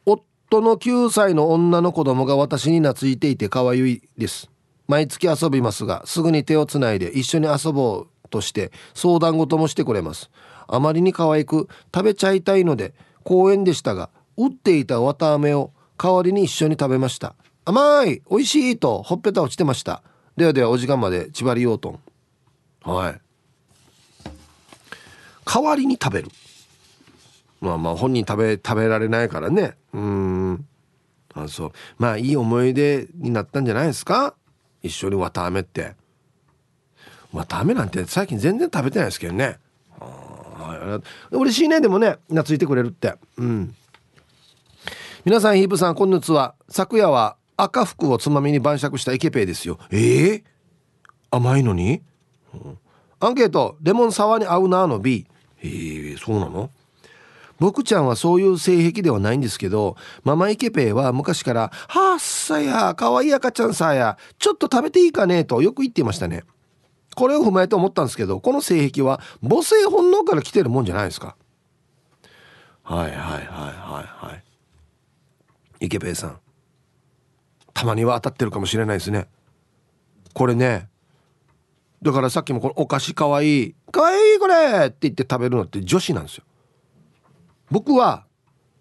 [0.05, 4.51] 夫の9歳の女の子供が私に懐いていて可愛いです。
[4.87, 10.31] 毎月遊びますがすぐに手をつないで一緒に遊ぼうとして相談事もしてくれます。
[10.69, 12.95] あまりに可愛く食べちゃいたいので
[13.25, 15.73] 公園でしたが売っていた綿あめを
[16.03, 17.37] 代わりに一緒に食べました。
[17.65, 20.03] 甘い美味しいとほっぺた落ちてました。
[20.37, 22.01] ではではお時間まで千葉りようとん
[22.91, 23.21] はい。
[25.45, 26.29] 代わりに食べる。
[27.61, 29.77] まあまあ本人食べ食べられないからね。
[29.93, 30.67] うん。
[31.35, 31.73] あそう。
[31.99, 34.35] まあいい思い出になったんじゃないですか？
[34.83, 35.95] 一緒に綿あめって。
[37.33, 39.61] 綿あめなんて最近全然食べてないですけどね。
[40.01, 41.01] あ
[41.31, 42.17] 嬉しいねでもね。
[42.29, 43.15] 懐いてくれるって。
[43.37, 43.77] うん。
[45.25, 46.57] 皆さんヒープさんこんにちは。
[46.69, 49.79] 昨夜は赤服をつまみに晩酌したイケペイですよ。
[49.93, 50.35] ええ？
[50.35, 50.43] ー、
[51.31, 52.03] 甘いのに、
[52.53, 52.79] うん、
[53.21, 55.29] アンケートレモンサワーに合うなの B
[55.63, 56.71] ええー、そうなの？
[57.61, 59.95] 僕ちゃんはそういう性癖ではないんですけど
[60.25, 66.43] ママイケペイは昔から「はっさやかわいい赤ちゃんさやちょっと食べていいかね」とよく言っていましたね。
[67.15, 71.37] これを踏まえて思ったんですけどこの性癖は母性本能から来てるもんじゃないですか。
[72.83, 74.43] はいはいはいはいはい。
[75.85, 76.39] 池ペイさん。
[77.75, 79.27] たまには当たってるかもしれないですね。
[80.33, 80.89] これね。
[82.03, 83.75] だからさっきもこのお菓子かわいい。
[83.91, 84.87] かわいいこれ！
[84.87, 86.45] って言って食べるのって女子なんですよ。
[87.71, 88.25] 僕は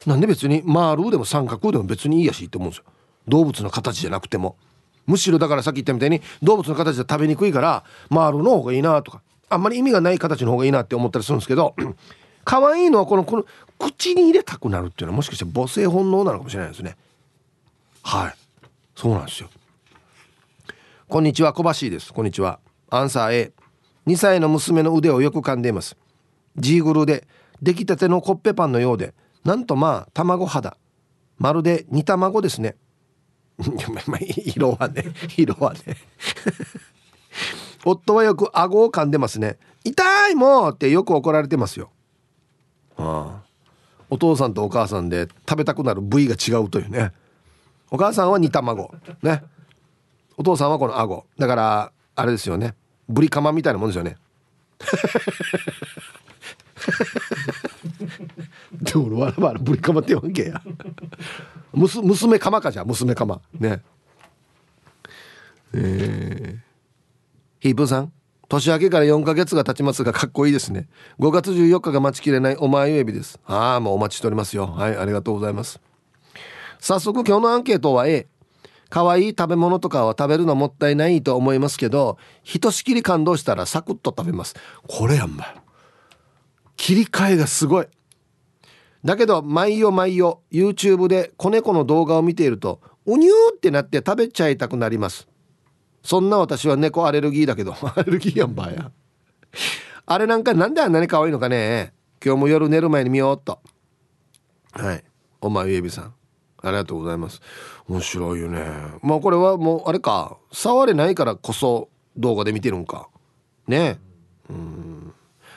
[0.05, 2.85] なんで別に丸でも三角でも別にいいやしって思うんですよ。
[3.27, 4.57] 動物の形じゃなくても。
[5.07, 11.75] むしろだからさっき言ったみたいに動物の形で食べにくいから丸の方がいいなとかあんまり意味がない形の方がいいなって思ったりするんですけど
[12.43, 13.45] 可愛いのはこのこの
[13.79, 16.95] 口に入れたくなるっていうのはもしかして母性本能なのかもしれないですね。
[18.03, 18.35] はい。
[18.95, 19.49] そうなんですよ。
[21.07, 22.13] こんにちは小橋です。
[22.13, 22.59] こんにちは。
[22.89, 23.51] アンサー
[24.07, 25.97] A2 歳の娘の腕をよく噛んでいます。
[26.57, 27.27] ジーグルで
[27.61, 29.13] 出来たてのコッペパンのようで
[29.43, 30.77] なんとまあ卵肌。
[31.37, 32.75] まるで煮卵ですね。
[34.45, 35.05] 色はね
[35.37, 35.79] 色はね。
[37.83, 41.89] 夫はよく顎を噛んでますね痛いもうってよく怒られてますよ。
[42.97, 43.41] ああ
[44.09, 47.13] お父さんとお母さんで食べたくなる部位が違うというね。
[47.89, 48.93] お母さんは煮卵。
[49.21, 49.43] ね。
[50.37, 52.75] お父さんはこの顎だからあれですよね。
[53.07, 54.17] ブリカマみたいなもんですよね。
[58.81, 60.61] でも俺わらわらブリカマって言わんけや。
[61.73, 63.39] 娘カマかじゃ娘カマ。
[63.59, 63.81] ね。
[65.73, 66.59] えー、
[67.61, 68.11] ヒープさん。
[68.51, 70.89] 年明けから4ヶ月が経ちますがかっこいいですね。
[71.19, 73.39] 5月14日が待ちきれないお前ゆえびです。
[73.45, 74.67] ああもうお待ちしておりますよ。
[74.67, 75.79] はいありがとうございます。
[76.77, 78.27] 早速今日のアンケートは A
[78.89, 84.55] 可愛い食べ物とかは食べるのもったいないと思いますけどひとしきり感動したらサクッと食べます。
[84.85, 85.45] これやんま
[86.75, 87.87] 切り替えがすごい。
[89.05, 95.30] だけど毎夜毎夜 YouTube で子猫の動画を見ているとうにゅーってなって食べちゃいたくなります。
[96.03, 98.91] そんな私は猫アレルギーだけど アレルギーやんばや。
[100.05, 101.93] あれなんかなんであんなに可愛いのかね。
[102.23, 103.59] 今日も夜寝る前に見ようっと。
[104.73, 105.03] はい。
[105.41, 106.13] お前ゆえびさん。
[106.63, 107.41] ありがとうございます。
[107.87, 108.63] 面白いよね。
[109.01, 110.37] まあこれはもうあれか。
[110.51, 113.09] 触れないからこそ動画で見てるんか。
[113.67, 113.99] ね。
[114.49, 115.13] うん。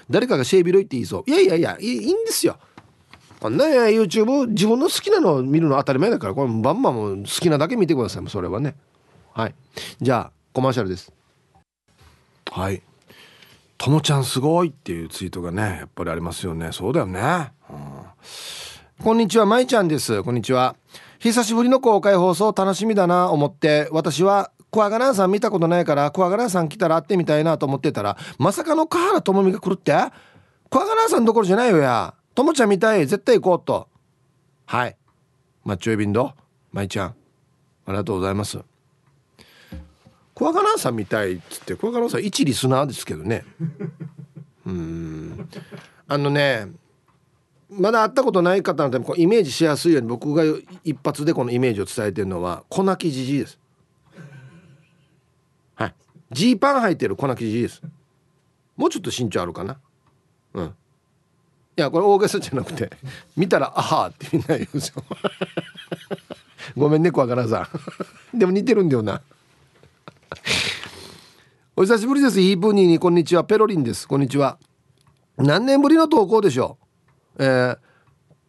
[0.08, 1.30] 誰かがシェービロイって言いそう。
[1.30, 2.56] いやいやいやいいんですよ。
[3.40, 6.34] こんな YouTube 自分の好きなのを見るの当たり前だから。
[6.34, 8.28] これバンバンも好きなだけ見てください。
[8.28, 8.74] それはね。
[9.34, 9.54] はい。
[10.00, 11.12] じゃあコマーシャルです。
[12.50, 12.80] はい。
[13.76, 16.70] ともちゃんすごいっていうツイートがねやっぱりありますよね。
[16.70, 20.22] そうだよね、うん、こんにちはまいちゃんです。
[20.22, 20.76] こんにちは。
[21.18, 23.88] 久しぶりの公開放送楽しみだな思って。
[23.90, 29.92] 私はクワガナーさん見たことないからクワガナーさん来たら会ってみたいなと思ってたらまさかの河原智美が来るって？
[30.70, 32.14] クワガナーさんどころじゃないよや。
[32.36, 33.00] ともちゃん見たい。
[33.08, 33.88] 絶対行こうと。
[34.66, 34.96] はい。
[35.64, 36.32] マッチョエビンド
[36.70, 37.14] まいちゃんあ
[37.88, 38.60] りがとうございます
[40.34, 43.44] クワガナーさん見たいっつってクワガナーさん一リスナーですけどね。
[44.66, 45.48] うん。
[46.08, 46.68] あのね
[47.70, 50.44] まだ会ったことない方のためイメージしやすいように僕が
[50.84, 53.58] 一発でこのイメージを伝えてるのは粉木じじいです。
[55.74, 55.94] はい。
[56.30, 57.82] ジーパン履いてる粉木じじいです。
[58.76, 59.78] もうちょっと身長あるかな。
[60.54, 60.64] うん。
[61.76, 62.90] いやこれ大げさじゃなくて
[63.36, 65.02] 見たら「あは」ってみんな言うんですよ。
[66.76, 67.68] ごめんね小若さ
[68.34, 68.38] ん。
[68.38, 69.20] でも似てるんだよな。
[71.76, 72.40] お久しぶりです。
[72.40, 72.98] イープニーに。
[72.98, 73.44] こんにちは。
[73.44, 74.06] ペロリンです。
[74.06, 74.58] こんにちは。
[75.36, 76.78] 何年ぶりの投稿でしょ
[77.38, 77.44] う？
[77.44, 77.78] えー、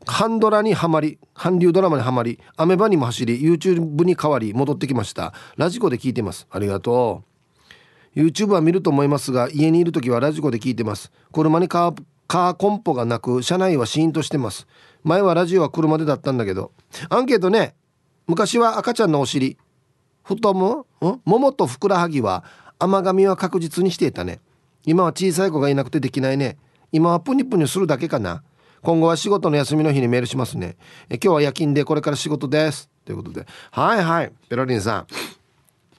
[0.05, 5.33] ハンドラにはまり韓流ドラマにはまりアメバにも走り YouTube に変わり戻ってきました。
[5.57, 6.47] ラジコで聞いてます。
[6.51, 7.23] ありがと
[8.15, 8.19] う。
[8.19, 11.11] YouTube は見ると思いますが家にいる時はラジコで聞いてます。
[11.33, 14.67] 車にカーカーコンポがなく車内はシーンとしてます。
[15.03, 16.71] 前はラジオは車でだったんだけど。
[17.09, 17.75] アンケートね。
[18.27, 19.57] 昔は赤ちゃんのお尻。
[20.25, 21.21] 太もん？
[21.23, 22.43] 桃とふくらはぎは
[22.79, 24.39] 甘噛みは確実にしていたね。
[24.85, 26.57] 今は小さい子がいなくてできないね。
[26.91, 28.43] 今はプニプニするだけかな。
[28.81, 30.77] 今後は仕事の休みの日にメールしますね。
[31.09, 32.89] え今日は夜勤でこれから仕事です。
[33.05, 33.45] ということで。
[33.71, 34.31] はいはい。
[34.49, 35.07] ペロリンさん。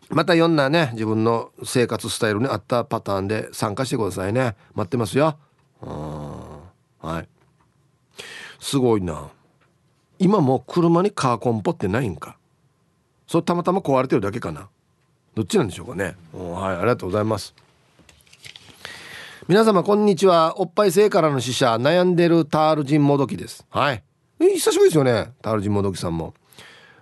[0.09, 0.91] またいろんなね。
[0.93, 4.55] 自分の生活スタイルに合ったパターンで参加してくださいね。
[4.75, 5.37] 待ってますよ。
[5.81, 7.29] はい。
[8.61, 9.31] すごいな。
[10.19, 12.37] 今も車にカーコンポってないんか。
[13.27, 14.69] それたまたま壊れてるだけかな。
[15.35, 16.17] どっちなんでしょうかね。
[16.33, 17.55] はいありがとうございます。
[19.49, 20.61] 皆様こんにちは。
[20.61, 23.67] おっぱい性からの死者悩んでるタールジンもどきです。
[23.71, 24.03] はい。
[24.39, 25.33] 久しぶりですよね。
[25.43, 26.35] タールジンもどきさんも。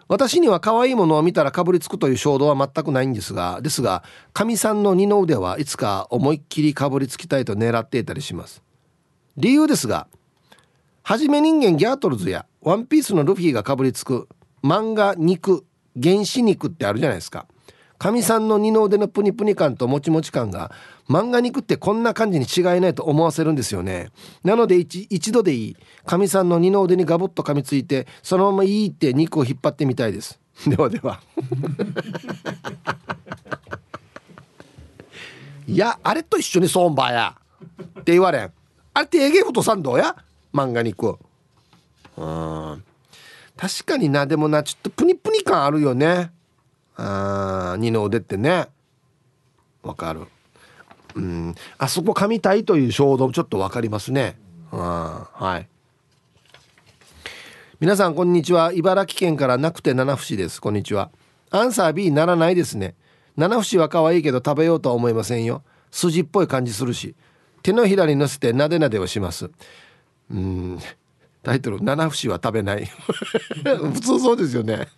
[0.09, 4.05] 私には可愛いものを見たらかぶりつくという衝動は全くないんですがですが
[4.35, 8.63] かみさんの二の腕はいつか思いっきりかぶりつきたいと狙っていたりします。
[9.37, 10.07] 理由ですが
[11.03, 14.29] はじめ人間ギャートルズやワンピースのルフィがかぶりつく
[14.63, 15.65] 漫画肉
[16.01, 17.47] 原始肉ってあるじゃないですか。
[17.99, 20.73] かみさんの二の腕のプニプニ感ともちもち感が
[21.09, 24.11] 漫画肉ってこんな感じに違いないと思わせるんですよね。
[24.43, 25.77] なので一度でいい。
[26.05, 30.41] かみさんの二の腕にガボッと噛みついてそのままいいって肉を引っ張ってみたいです。
[30.67, 31.21] ではでは。
[35.67, 37.37] いやあれと一緒にソンバーや。
[38.01, 38.53] って言われん。
[38.93, 40.15] あれってエゲフトさんどうや？
[40.53, 41.19] 漫画肉
[42.17, 42.85] うん
[43.57, 46.33] 確かになでもなちょっとプニプニ感あるよね。
[46.97, 48.69] あ二の腕ってね。
[49.83, 50.23] わかる。
[51.15, 51.55] うん。
[51.79, 54.37] あそこ噛みたいという衝動ちょっとわかりますね。
[54.73, 55.69] あはい。
[57.81, 58.73] 皆さんこんにちは。
[58.73, 60.61] 茨城県からなくて七節です。
[60.61, 61.11] こんにちは。
[61.51, 62.95] アンサー B ならないですね。
[63.37, 65.63] 七節は可愛いけど食べようとは思いませんよ。
[65.91, 67.15] 筋っぽい感じするし
[67.63, 69.51] 手のひらに乗せてなでなでをします。
[70.31, 70.79] うん。
[71.45, 72.87] タイトル「七節は食べない」
[73.63, 74.89] 普通そうですよね。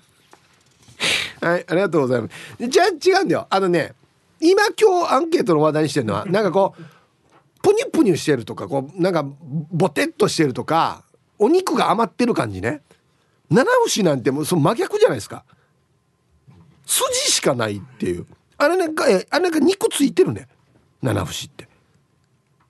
[1.40, 2.68] はいありがとうございます。
[2.68, 3.46] じゃあ違うんだよ。
[3.50, 3.94] あのね
[4.40, 6.82] 今今日アンケートの話題にしてるのはなんかこう
[7.62, 9.26] プニュプニュしてるとかこうなんか
[9.72, 11.02] ボテッとしてるとか
[11.38, 12.80] お肉が余ってる感じね。
[13.50, 15.44] 七節なんてもうその真逆じゃないですか。
[16.86, 18.26] 筋しかないっていう。
[18.56, 20.48] あれなんかあれなんか肉ついてるね。
[21.02, 21.68] 七節って。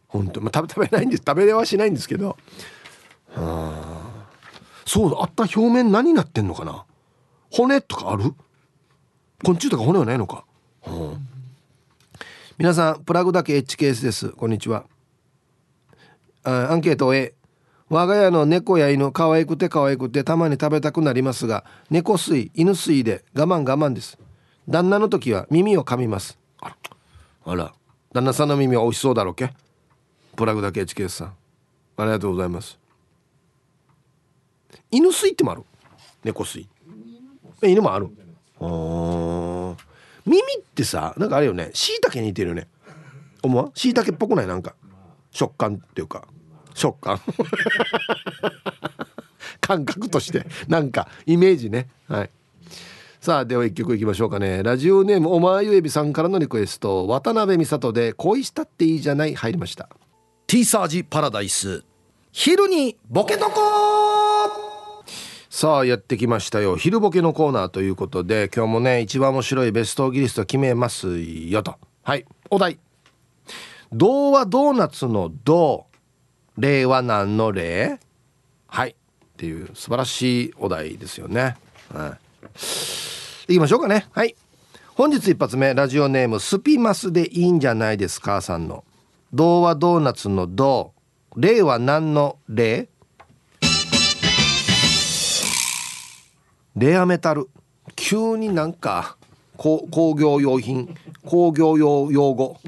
[0.08, 0.40] 本当。
[0.40, 1.22] まあ食べ食べないんです。
[1.26, 2.30] 食べれはしないんですけど。
[2.30, 2.75] はあ
[4.86, 6.84] そうだあった表面何になってんのかな？
[7.50, 8.34] 骨とかある？
[9.44, 10.44] 昆虫とか骨はないのか、
[10.82, 11.18] はあ、
[12.56, 14.30] 皆さんプラグだけ HKS です。
[14.30, 14.84] こんにちは。
[16.44, 17.34] アンケート A
[17.88, 24.18] 我が家の猫や犬可愛くて可愛くてたまに食べたくなりますが猫吸い犬吸いで我慢我慢です。
[24.68, 26.38] 旦那の時は耳を噛みます。
[26.60, 26.76] あら。
[27.44, 27.72] あら。
[28.12, 29.52] 旦那さんの耳は美味しそうだろうけ。
[30.36, 31.34] プラグだけ HKS さん。
[31.98, 32.78] ありがとうございます。
[34.96, 35.62] 犬吸いってもある。
[36.24, 36.68] 猫吸い。
[37.62, 38.08] 犬もある。
[38.60, 39.74] あ
[40.24, 40.44] 耳っ
[40.74, 41.70] てさなんかあれよね。
[41.74, 42.66] しいたけ似てるよね。
[43.42, 44.46] 思わしいたけっぽくない？
[44.46, 44.74] なんか。
[45.30, 46.26] 食感っていうか。
[46.72, 47.20] 食感。
[49.60, 50.46] 感覚として。
[50.66, 51.88] なんかイメージね。
[52.08, 52.30] はい。
[53.20, 54.62] さあでは一曲いきましょうかね。
[54.62, 57.06] ラジオネームおまゆえびさんからのリクエスト。
[57.06, 59.34] 渡辺美里で恋したっていいじゃない？
[59.34, 59.90] 入りました。
[60.46, 61.84] ティーサージパラダイス。
[62.32, 63.52] 昼にボケとこ
[65.58, 66.76] さあやってきましたよ。
[66.76, 71.76] 昼ボケのコーナーということで今日もね一番面白いベストギリスト決めますよと。
[72.02, 72.78] はいお題。
[73.90, 75.86] 童話ドーナツの童。
[76.58, 77.98] 令は何の例
[78.66, 78.94] はいっ
[79.38, 81.56] ていう素晴らしいお題ですよね。
[81.90, 83.48] はい。
[83.48, 84.08] 行きましょうかね。
[84.12, 84.36] はい。
[84.94, 88.42] 本日一発目ラジオネームスピマスでいいんじゃないですか？
[88.42, 88.84] さんの
[89.32, 90.92] 「童話ドーナツの童」
[91.34, 92.90] 「例は何の例?」
[96.76, 97.48] レアメタル。
[97.94, 99.16] 急になんか
[99.56, 100.94] 工業用品。
[101.24, 102.60] 工業用用語。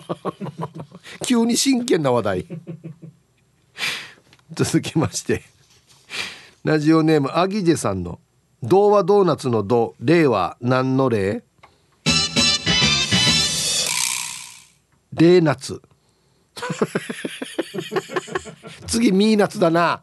[1.22, 2.46] 急に真剣な話題。
[4.54, 5.42] 続きまして。
[6.64, 8.18] ラジオネームアギジェさんの
[8.62, 11.42] 「童話ドーナツの童」「例は何の例?」
[15.12, 15.82] 例 夏
[18.86, 20.00] 次ミーナツだな。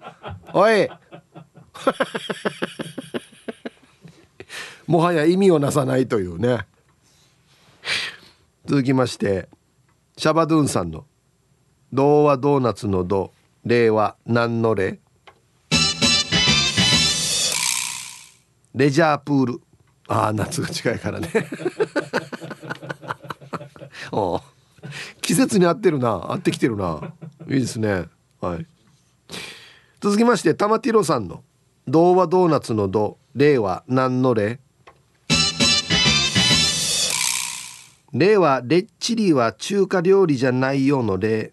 [0.54, 0.88] おい。
[4.88, 6.66] もはや意味をなさないというね。
[8.66, 9.50] 続きまして
[10.18, 11.06] シャバドゥンさんの
[11.92, 13.34] 「童話ドーナツの童」
[13.66, 15.00] 「例は何の例?」
[18.76, 19.62] レジャープール。
[20.08, 21.30] ああ夏が近いからね。
[24.12, 24.42] お
[25.22, 26.32] 季節に合ってるな。
[26.32, 27.14] 合ってきてるな。
[27.48, 28.06] いいですね。
[28.42, 28.66] はい。
[30.00, 31.44] 続きまして玉ティロさんの
[31.90, 34.60] 「童話ドーナツの童」「例は何の例?」
[38.14, 41.52] 例はレッチリは中華料理じゃないよの例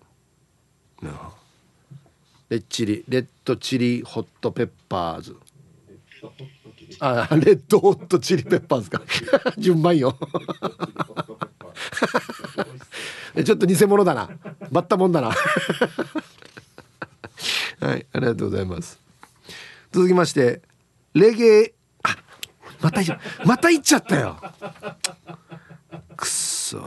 [2.49, 3.05] レッチリ。
[3.09, 5.37] レッドチリホットペッパーズ。
[7.01, 9.03] あレッドホットチリペッパーズか。
[9.59, 10.17] 順番よ。
[13.45, 14.31] ちょっと偽物だな。
[14.71, 15.33] バッタもんだな。
[17.81, 19.06] はいありがとうございます。
[19.97, 20.61] 続きまして
[21.15, 22.15] レゲエあ
[22.83, 23.01] また
[23.47, 24.37] また行っちゃったよ。
[26.15, 26.79] くそ。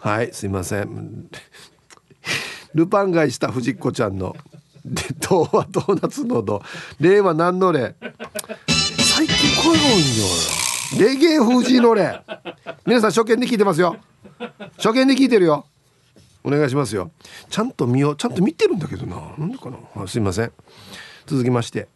[0.00, 1.30] はいすいません。
[2.74, 4.36] ルパン買いした藤子ちゃんの
[4.84, 6.60] 「で童話ドーナツのど。
[7.00, 7.96] 令和何のれ。
[8.98, 11.08] 最近声が多いんよ。
[11.08, 12.20] レゲエ藤のれ。
[12.84, 13.96] 皆さん初見で聞いてますよ。
[14.76, 15.64] 初見で聞いてるよ。
[16.44, 17.10] お願いしますよ。
[17.50, 18.16] ちゃんと見よう。
[18.16, 19.34] ちゃんと見てるんだけどな。
[19.36, 20.06] なんでかな。
[20.06, 20.52] すいません。
[21.26, 21.88] 続きまして。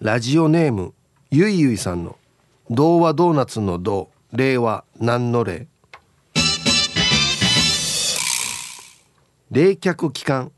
[0.00, 0.94] ラジオネーム
[1.30, 2.16] ゆいゆいさんの
[2.70, 5.66] 童話ドーナツの童例は何の例
[9.50, 10.52] 冷却期間、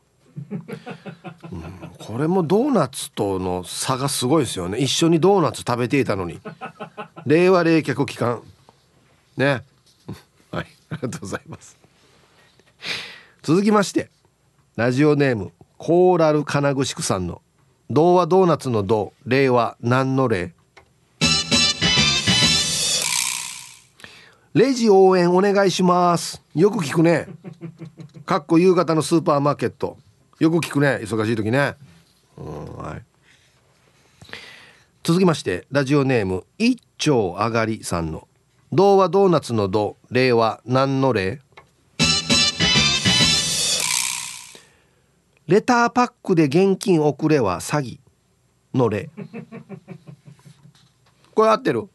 [0.51, 1.65] うん、
[1.99, 4.79] これもドーナツとの差がすごいですよね。
[4.79, 6.41] 一緒にドーナツ食べていたのに。
[7.25, 8.43] 令和冷却期間。
[9.37, 9.65] ね。
[10.51, 10.67] はい。
[10.91, 11.80] ありがとうございます。
[13.43, 14.11] 続きまして
[14.77, 17.43] ラジオネームコーラル金具宿さんの
[17.91, 20.55] 童話ドーナツの童令和何の例
[24.53, 26.43] レジ応援お願いします。
[26.57, 27.29] よく聞くね。
[28.27, 29.97] かっこ夕方のスーパーマーケット。
[30.41, 30.99] よく聞くね。
[31.03, 31.77] 忙しい時ね、
[32.37, 33.03] うんはい、
[35.05, 38.27] 続きましてラジオネーム一丁あがりさんの
[38.73, 41.41] 「童話ドーナツの童令和何の例?」
[45.51, 47.99] レターパックで現金送れは詐欺。
[48.73, 49.11] の例。
[51.35, 51.89] これ合ってる。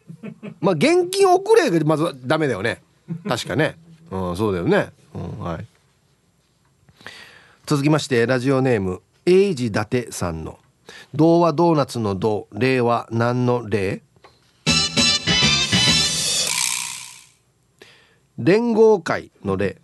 [0.60, 2.82] まあ現金送れがまずダメだよね。
[3.26, 3.78] 確かね。
[4.12, 5.66] うんそうだよね、うん、はい。
[7.66, 10.60] 続きましてラジオネーム英治伊達さんの
[11.16, 12.49] 「童話ドーナツの童。
[12.51, 14.01] 令和何の例?」
[18.38, 19.78] 連合会の例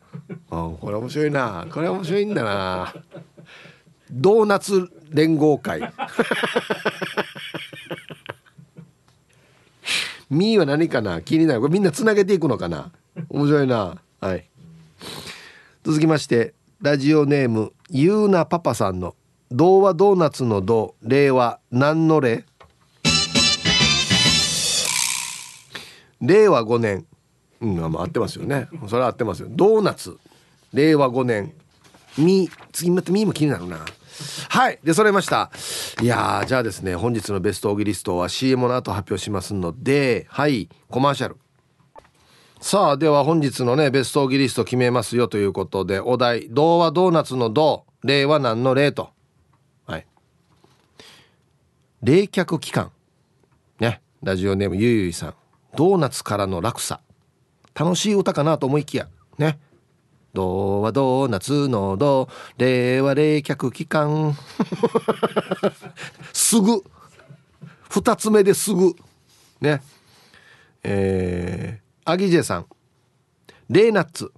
[0.50, 1.66] あこれ面白いな。
[1.72, 2.94] これ面白いんだな。
[4.12, 5.82] ドーナツ連合会。
[10.30, 11.22] ミーは何かな？
[11.22, 11.62] 気になる。
[11.62, 12.92] これみんなつなげていくのかな？
[13.30, 14.02] 面白いな。
[14.20, 14.46] はい。
[15.84, 19.16] 続きましてラジオネームゆうなパパさんの
[19.52, 22.46] 「童話ドーナツの童令和何の例?」
[26.22, 27.06] 令和5年。
[27.62, 28.70] うんまあ合ってますよね。
[28.88, 29.48] それは合ってますよ。
[29.52, 30.18] ドーナツ。
[30.74, 31.54] 令和5年。
[32.18, 33.80] み次またみも気になるな。
[34.50, 34.80] はい。
[34.84, 35.52] で揃いました。
[36.02, 41.38] いやじゃあですね本日のベストオギリストは CM の後発表しますのではいコマーシャル。
[42.60, 49.10] さあでは本日のねベストオギリスト決めますよということでお題「童話ドーナツの童」「例は何の例と。
[49.86, 50.08] はい。
[52.04, 52.92] 冷却期間。
[53.80, 54.02] ね。
[54.24, 55.34] ラジオネームゆいゆいさん。
[55.76, 57.02] ドーナツからの落差。
[57.74, 59.08] 楽しい歌かなと思いきや。
[59.38, 59.60] ね。
[60.34, 64.36] 童話ドーナツの童令和冷却期間。
[66.34, 66.84] すぐ。
[67.90, 68.96] 二つ目ですぐ。
[69.60, 69.82] ね。
[70.84, 72.66] えー、アギジェさん。
[73.70, 74.32] レーナッツ。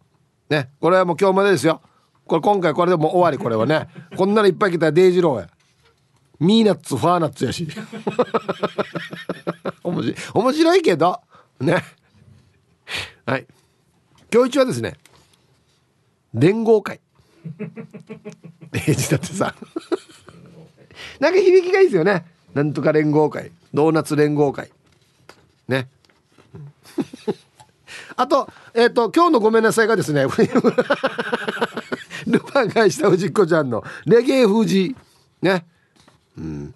[0.50, 0.72] ね。
[0.80, 1.82] これはもう今日までですよ。
[2.26, 3.88] これ今回これでもう終わりこれはね。
[4.16, 5.50] こんなのいっぱい来たらデイジローや。
[6.40, 7.68] ミーナッツファーナッツやし。
[9.84, 11.22] 面面白いけど。
[11.60, 11.84] ね。
[13.26, 13.46] はい。
[14.34, 14.96] 今日一はですね
[16.34, 17.00] 連合会。
[18.74, 19.56] えだってさ。
[21.20, 22.26] なんか響きがいいですよね。
[22.54, 23.52] なんとか連合会。
[23.74, 24.72] ドーナツ連合会。
[25.68, 25.88] ね。
[28.16, 30.26] あとえっ、ー、と今日のごめんなさいがですね
[32.28, 34.96] ルパン返した藤子ちゃんのレゲエ封じ。
[35.42, 35.66] ね。
[36.38, 36.74] うん。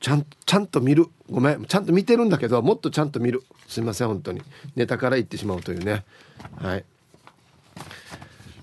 [0.00, 1.06] ちゃんちゃんと見る。
[1.30, 1.64] ごめん。
[1.64, 3.42] ちゃんと見てるんだけどもっとちゃんと見る。
[3.68, 4.42] すいません本当に。
[4.76, 6.04] ネタから言ってしまうというね。
[6.56, 6.84] はい。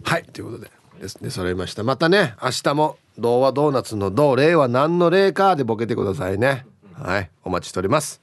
[0.09, 1.83] はいということでですね揃いました。
[1.83, 6.65] またね明日も童話ドーナツの童例は何の例かでボケてくださいね。
[6.93, 8.19] はいお待ちしております。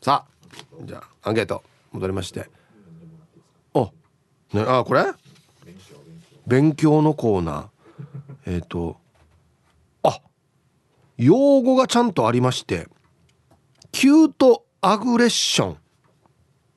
[0.00, 1.62] さあじゃあアンケート
[1.92, 2.50] 戻りまして。
[3.72, 3.92] お
[4.52, 5.04] ねあこれ？
[6.48, 7.66] 勉強のコーナー。
[8.46, 8.96] えっ、ー、と
[10.02, 10.20] あ
[11.18, 12.88] 用語がちゃんとありまして
[13.92, 15.76] キュートアグレッション。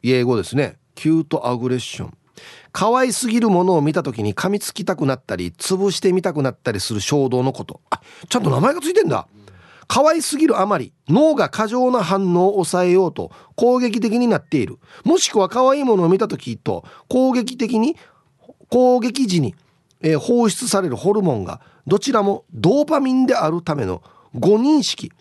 [0.04, 0.78] 英語ですね。
[0.94, 2.18] キュートアグレッション。
[2.76, 7.80] 可愛すぎるものを見た時に噛みつきたくなったり潰してみたくなったりする衝動のこと。
[7.90, 9.30] あちゃんと名前がついてんだ。
[9.88, 14.78] 可愛すぎるあまり脳が過剰な反応を抑えようと攻撃的になっている。
[15.06, 17.96] もしくは可愛いものを見た時と攻撃的に
[18.70, 19.56] 攻撃時に、
[20.02, 24.04] えー、放出されるホルモンがどちらもドーパミンであるための
[24.38, 25.14] 誤認識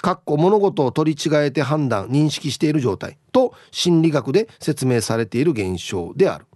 [0.00, 6.46] かっこ物事を取り違えて判断認識している状態と心理学で説明されている現象である。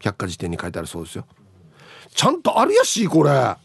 [0.00, 1.26] 百科事典に書いてあるそうですよ。
[2.14, 3.56] ちゃんとあるやしこれ。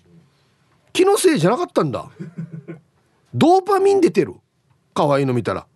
[0.94, 2.10] 気のせいじゃなかったんだ。
[3.34, 4.36] ドーパミン出てる。
[4.94, 5.68] 可愛いの見たら。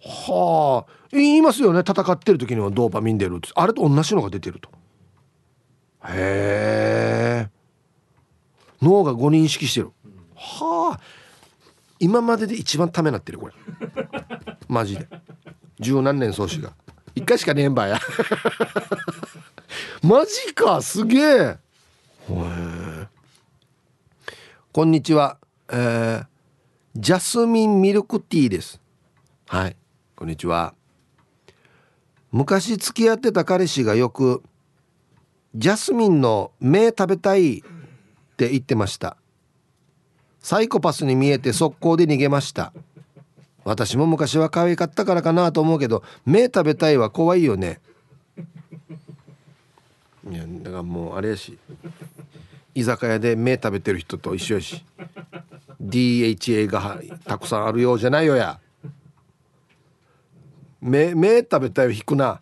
[0.00, 0.92] はあ。
[1.10, 1.80] 言いますよね。
[1.80, 3.48] 戦ってる時にはドーパミン出るって。
[3.54, 4.68] あれと同じのが出てると。
[6.08, 7.50] へえ。
[8.82, 9.92] 脳が誤認識してる。
[10.34, 11.00] はあ。
[11.98, 13.54] 今までで一番ためなってるこれ。
[14.68, 15.08] マジで。
[15.80, 16.72] 十何年創始が。
[17.16, 17.98] 一回しかねえんばや。
[20.04, 21.58] マジかすげえ。
[24.70, 25.38] こんにちは、
[25.70, 26.26] えー、
[26.94, 28.82] ジャスミンミルクティーです。
[29.46, 29.76] はい。
[30.14, 30.74] こんにちは。
[32.32, 34.42] 昔付き合ってた彼氏がよく
[35.54, 37.62] ジャスミンの芽食べたいっ
[38.36, 39.16] て言ってました。
[40.40, 42.74] サイコパスに見えて速攻で逃げました。
[43.66, 47.80] 私も昔は可愛かったからかなと思うけど目食べたいは怖いよね。
[50.30, 51.58] いやだからもうあれやし
[52.74, 54.84] 居酒屋で目食べてる人と一緒やし
[55.82, 58.60] DHA がたくさんあるようじゃないよや。
[60.80, 62.40] 目目食べたいを引くな。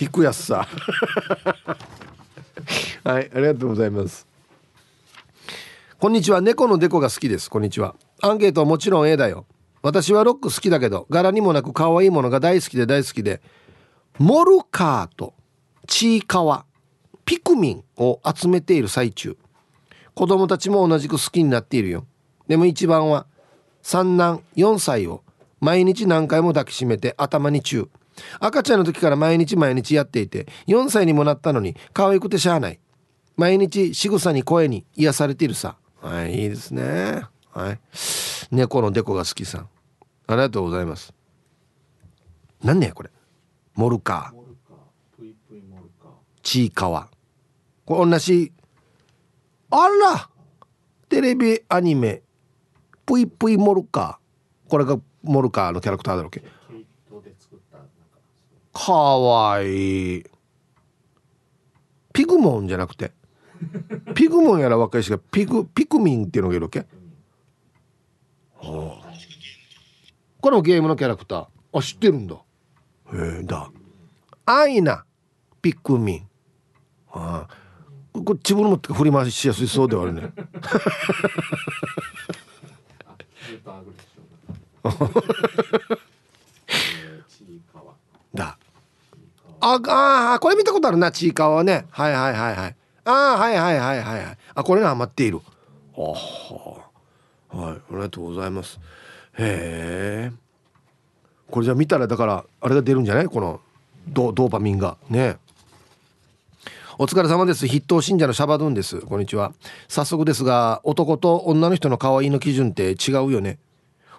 [0.00, 0.66] 引くやつさ。
[3.04, 4.26] はいありがとうございます。
[5.98, 6.40] こんにちは。
[6.40, 7.50] 猫のデコが好きです。
[7.50, 7.94] こんにちは。
[8.22, 9.44] アンケートはもちろん A だよ。
[9.84, 13.42] 私はロック好きだけど柄にもなく可愛いものが大好きで大好きで
[14.18, 15.34] モルカーと
[15.86, 16.64] チーカワ
[17.26, 19.36] ピクミンを集めている最中。
[20.14, 22.06] 子供たちも同じく好きになっているよ。
[22.48, 23.26] でも一番は
[23.82, 25.22] 三男4歳を
[25.60, 27.88] 毎日何回も抱きしめて頭にチュー。
[28.40, 32.80] 赤ちゃんの時から毎日毎日やっていて4歳にもなったのに可愛くてしゃあない。
[33.36, 35.76] 毎日仕草に声に癒されているさ。
[36.00, 37.24] はいいいですね。
[37.52, 37.80] はい。
[38.50, 39.68] 猫のデコが好きさん。
[40.26, 41.12] ありがとうございます。
[42.62, 43.10] 何ねこれ。
[43.74, 45.34] モルカー。
[46.42, 47.08] ちいかわ。
[47.84, 48.52] これ同じ。
[49.70, 50.28] あら。
[51.08, 52.22] テレビアニメ。
[53.04, 54.70] ぷいぷいモルカー。
[54.70, 56.42] これがモルカーのキャラクターだろうけ。
[58.72, 60.24] かわいい。
[62.12, 63.12] ピグモンじゃなくて。
[64.14, 66.80] ピグモンやら若いしがピグピクミンっていうのがいるわけ、
[68.60, 69.03] はあ
[70.44, 71.46] これもゲームのキャラクター。
[71.72, 72.34] あ知ってるんだ。
[72.34, 72.38] へ
[73.40, 73.70] えだ。
[74.44, 75.06] アイナ
[75.62, 76.28] ピクミン。
[77.10, 77.54] ああ。
[78.12, 80.20] これ自分のって振り回しやすいそうではあるね。
[88.34, 88.58] だ。
[89.60, 89.80] あ
[90.34, 91.86] あこれ見たことあるなちいかわはね。
[91.88, 92.76] はいはいはいはい。
[93.06, 95.40] ああはいはいはいはいあこれがハマっている。
[95.96, 96.02] あ。
[97.56, 98.78] はいありがとうございます
[99.38, 100.32] へえ。
[101.50, 103.26] これじゃあ見たらだからあれが出るんじゃない？
[103.26, 103.60] この
[104.08, 104.96] ドドーパミンが。
[105.08, 105.38] ね。
[106.98, 107.66] お疲れ様です。
[107.66, 109.00] 筆頭信者のシャバドゥンです。
[109.00, 109.52] こんにちは。
[109.88, 113.58] 早速ですが男と女の人の可愛いの基準って違うよね。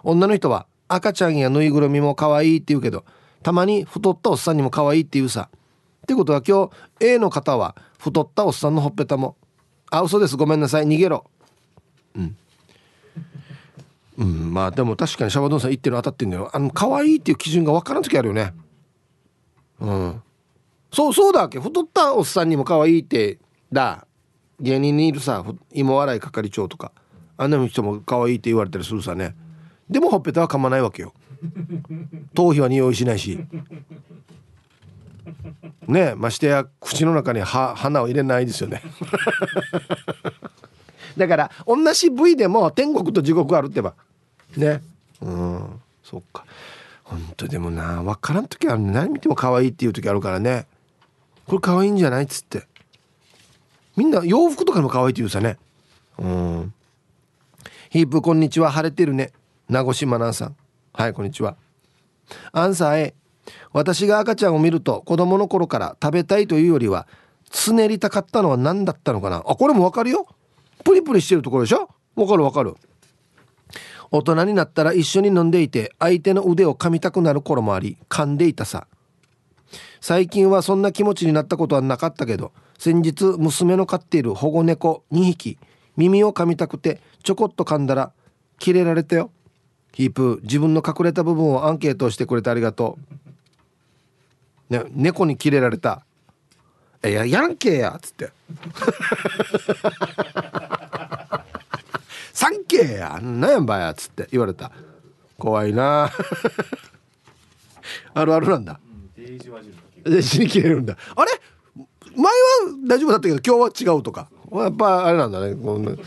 [0.02, 3.04] 女の人は赤ちゃんやぬいぐるみも可愛いって言うけど
[3.42, 5.48] たまに太ったおっさんにも可愛いって言うさ。
[5.52, 6.68] ってことは今
[7.00, 9.36] 日 A の方は太ったおっさんのほっぺたも。
[9.90, 10.36] あ嘘です。
[10.36, 10.84] ごめんなさい。
[10.84, 11.24] 逃げろ。
[12.14, 12.36] うん。
[14.18, 16.50] うんまあでも確かにシャバドンさん言ってるの当たってんだよ。
[16.52, 18.54] あの可愛いっていう基準が分からん時あるよね。
[19.80, 20.22] うん。
[20.90, 21.60] そうそうだっけ。
[21.60, 23.38] 太ったおっさんにも可愛いって
[23.72, 24.06] だ。
[24.58, 26.92] 芸人にいるさ芋洗い係長とか。
[27.36, 29.34] あんな人も可愛いって言われたりするさね。
[29.90, 31.12] でもほっぺたは噛まないわけよ。
[32.34, 33.38] 頭皮は匂いしないし。
[35.86, 38.82] ねましてや口の中に花を入れないですよね。
[41.16, 43.94] だから同じ部位でも天国と地獄あるってば。
[44.60, 44.82] ね。
[45.20, 45.80] うん。
[46.02, 46.44] そっか。
[47.04, 50.66] 本当でもな分からん時は何見ても可愛いっていう時あるからね。
[51.46, 52.66] これ可愛いんじゃないっつって。
[53.96, 55.56] みんな洋服とかも可愛いって言うさね。
[56.18, 56.74] うん。
[57.90, 58.70] ヒープこんにちは。
[58.70, 59.32] 晴れてるね。
[59.68, 60.56] 名越真奈さん。
[60.92, 61.56] はいこんにちは。
[62.52, 63.14] アンサー A
[63.72, 67.06] 私が赤ちゃんを見ると子供の頃から食べたいというよりは
[67.50, 69.44] つねりたかったのは何だったのかな。
[69.46, 70.26] あこれもわかるよ。
[70.84, 71.88] プリプリしてるところでしょ。
[72.16, 72.74] わかるわかる。
[74.10, 78.86] 大人になったら一緒に飲んでいて相手の腕を噛みたくなる頃もあり噛んでいたさ。
[80.00, 85.58] 最近はそんな気持ちになったことはなかったけど先日娘の飼っている保護猫2匹
[85.96, 88.12] 耳を噛みたくてちょこっと噛んだら
[88.58, 89.30] キレられたよ。
[89.92, 92.98] ヒープ自分の隠れた部分をアンケートしてくれてありがと
[94.70, 96.04] う、ね、猫にキレられた
[97.02, 98.30] 「えややんけや」っつって
[102.36, 104.70] 「サンケーやなんやんばや」っつって言われた。
[105.38, 106.10] 怖いな。
[108.12, 108.78] あるあるなんだ。
[110.20, 110.98] 死に切れるんだ。
[111.16, 111.30] あれ？
[112.14, 112.30] 前は
[112.86, 114.28] 大丈夫だったけど今日は違うとか。
[114.52, 115.54] やっぱあれなんだね。
[115.54, 115.98] こん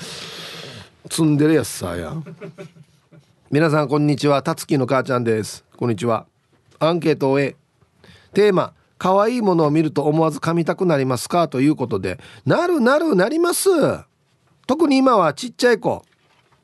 [1.10, 2.14] 積んでるやつさや
[3.50, 4.44] 皆さんこんにちは。
[4.44, 5.66] たつきの母ちゃんです。
[5.78, 6.28] こんにちは。
[6.78, 7.56] アンケートを終え
[8.36, 11.48] テーマ可愛いものを見ると思わず噛みたくなりますか？
[11.48, 13.68] ということでなるなるなります。
[14.68, 16.06] 特に今はちっちゃい子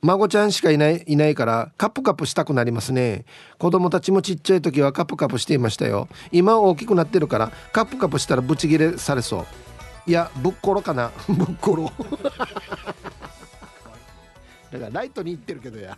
[0.01, 3.25] 孫ちゃんしかいないいないからカップカップしたくなりますね。
[3.57, 6.07] 子供たちもちっちゃい時はカップカップしていましたよ。
[6.31, 9.45] 今大きくなってるからカップカップしたらブチギレされそう。
[10.07, 11.11] いやぶっころかな。
[11.27, 11.91] ぶっころ
[14.71, 15.97] だからライトに行ってるけどや。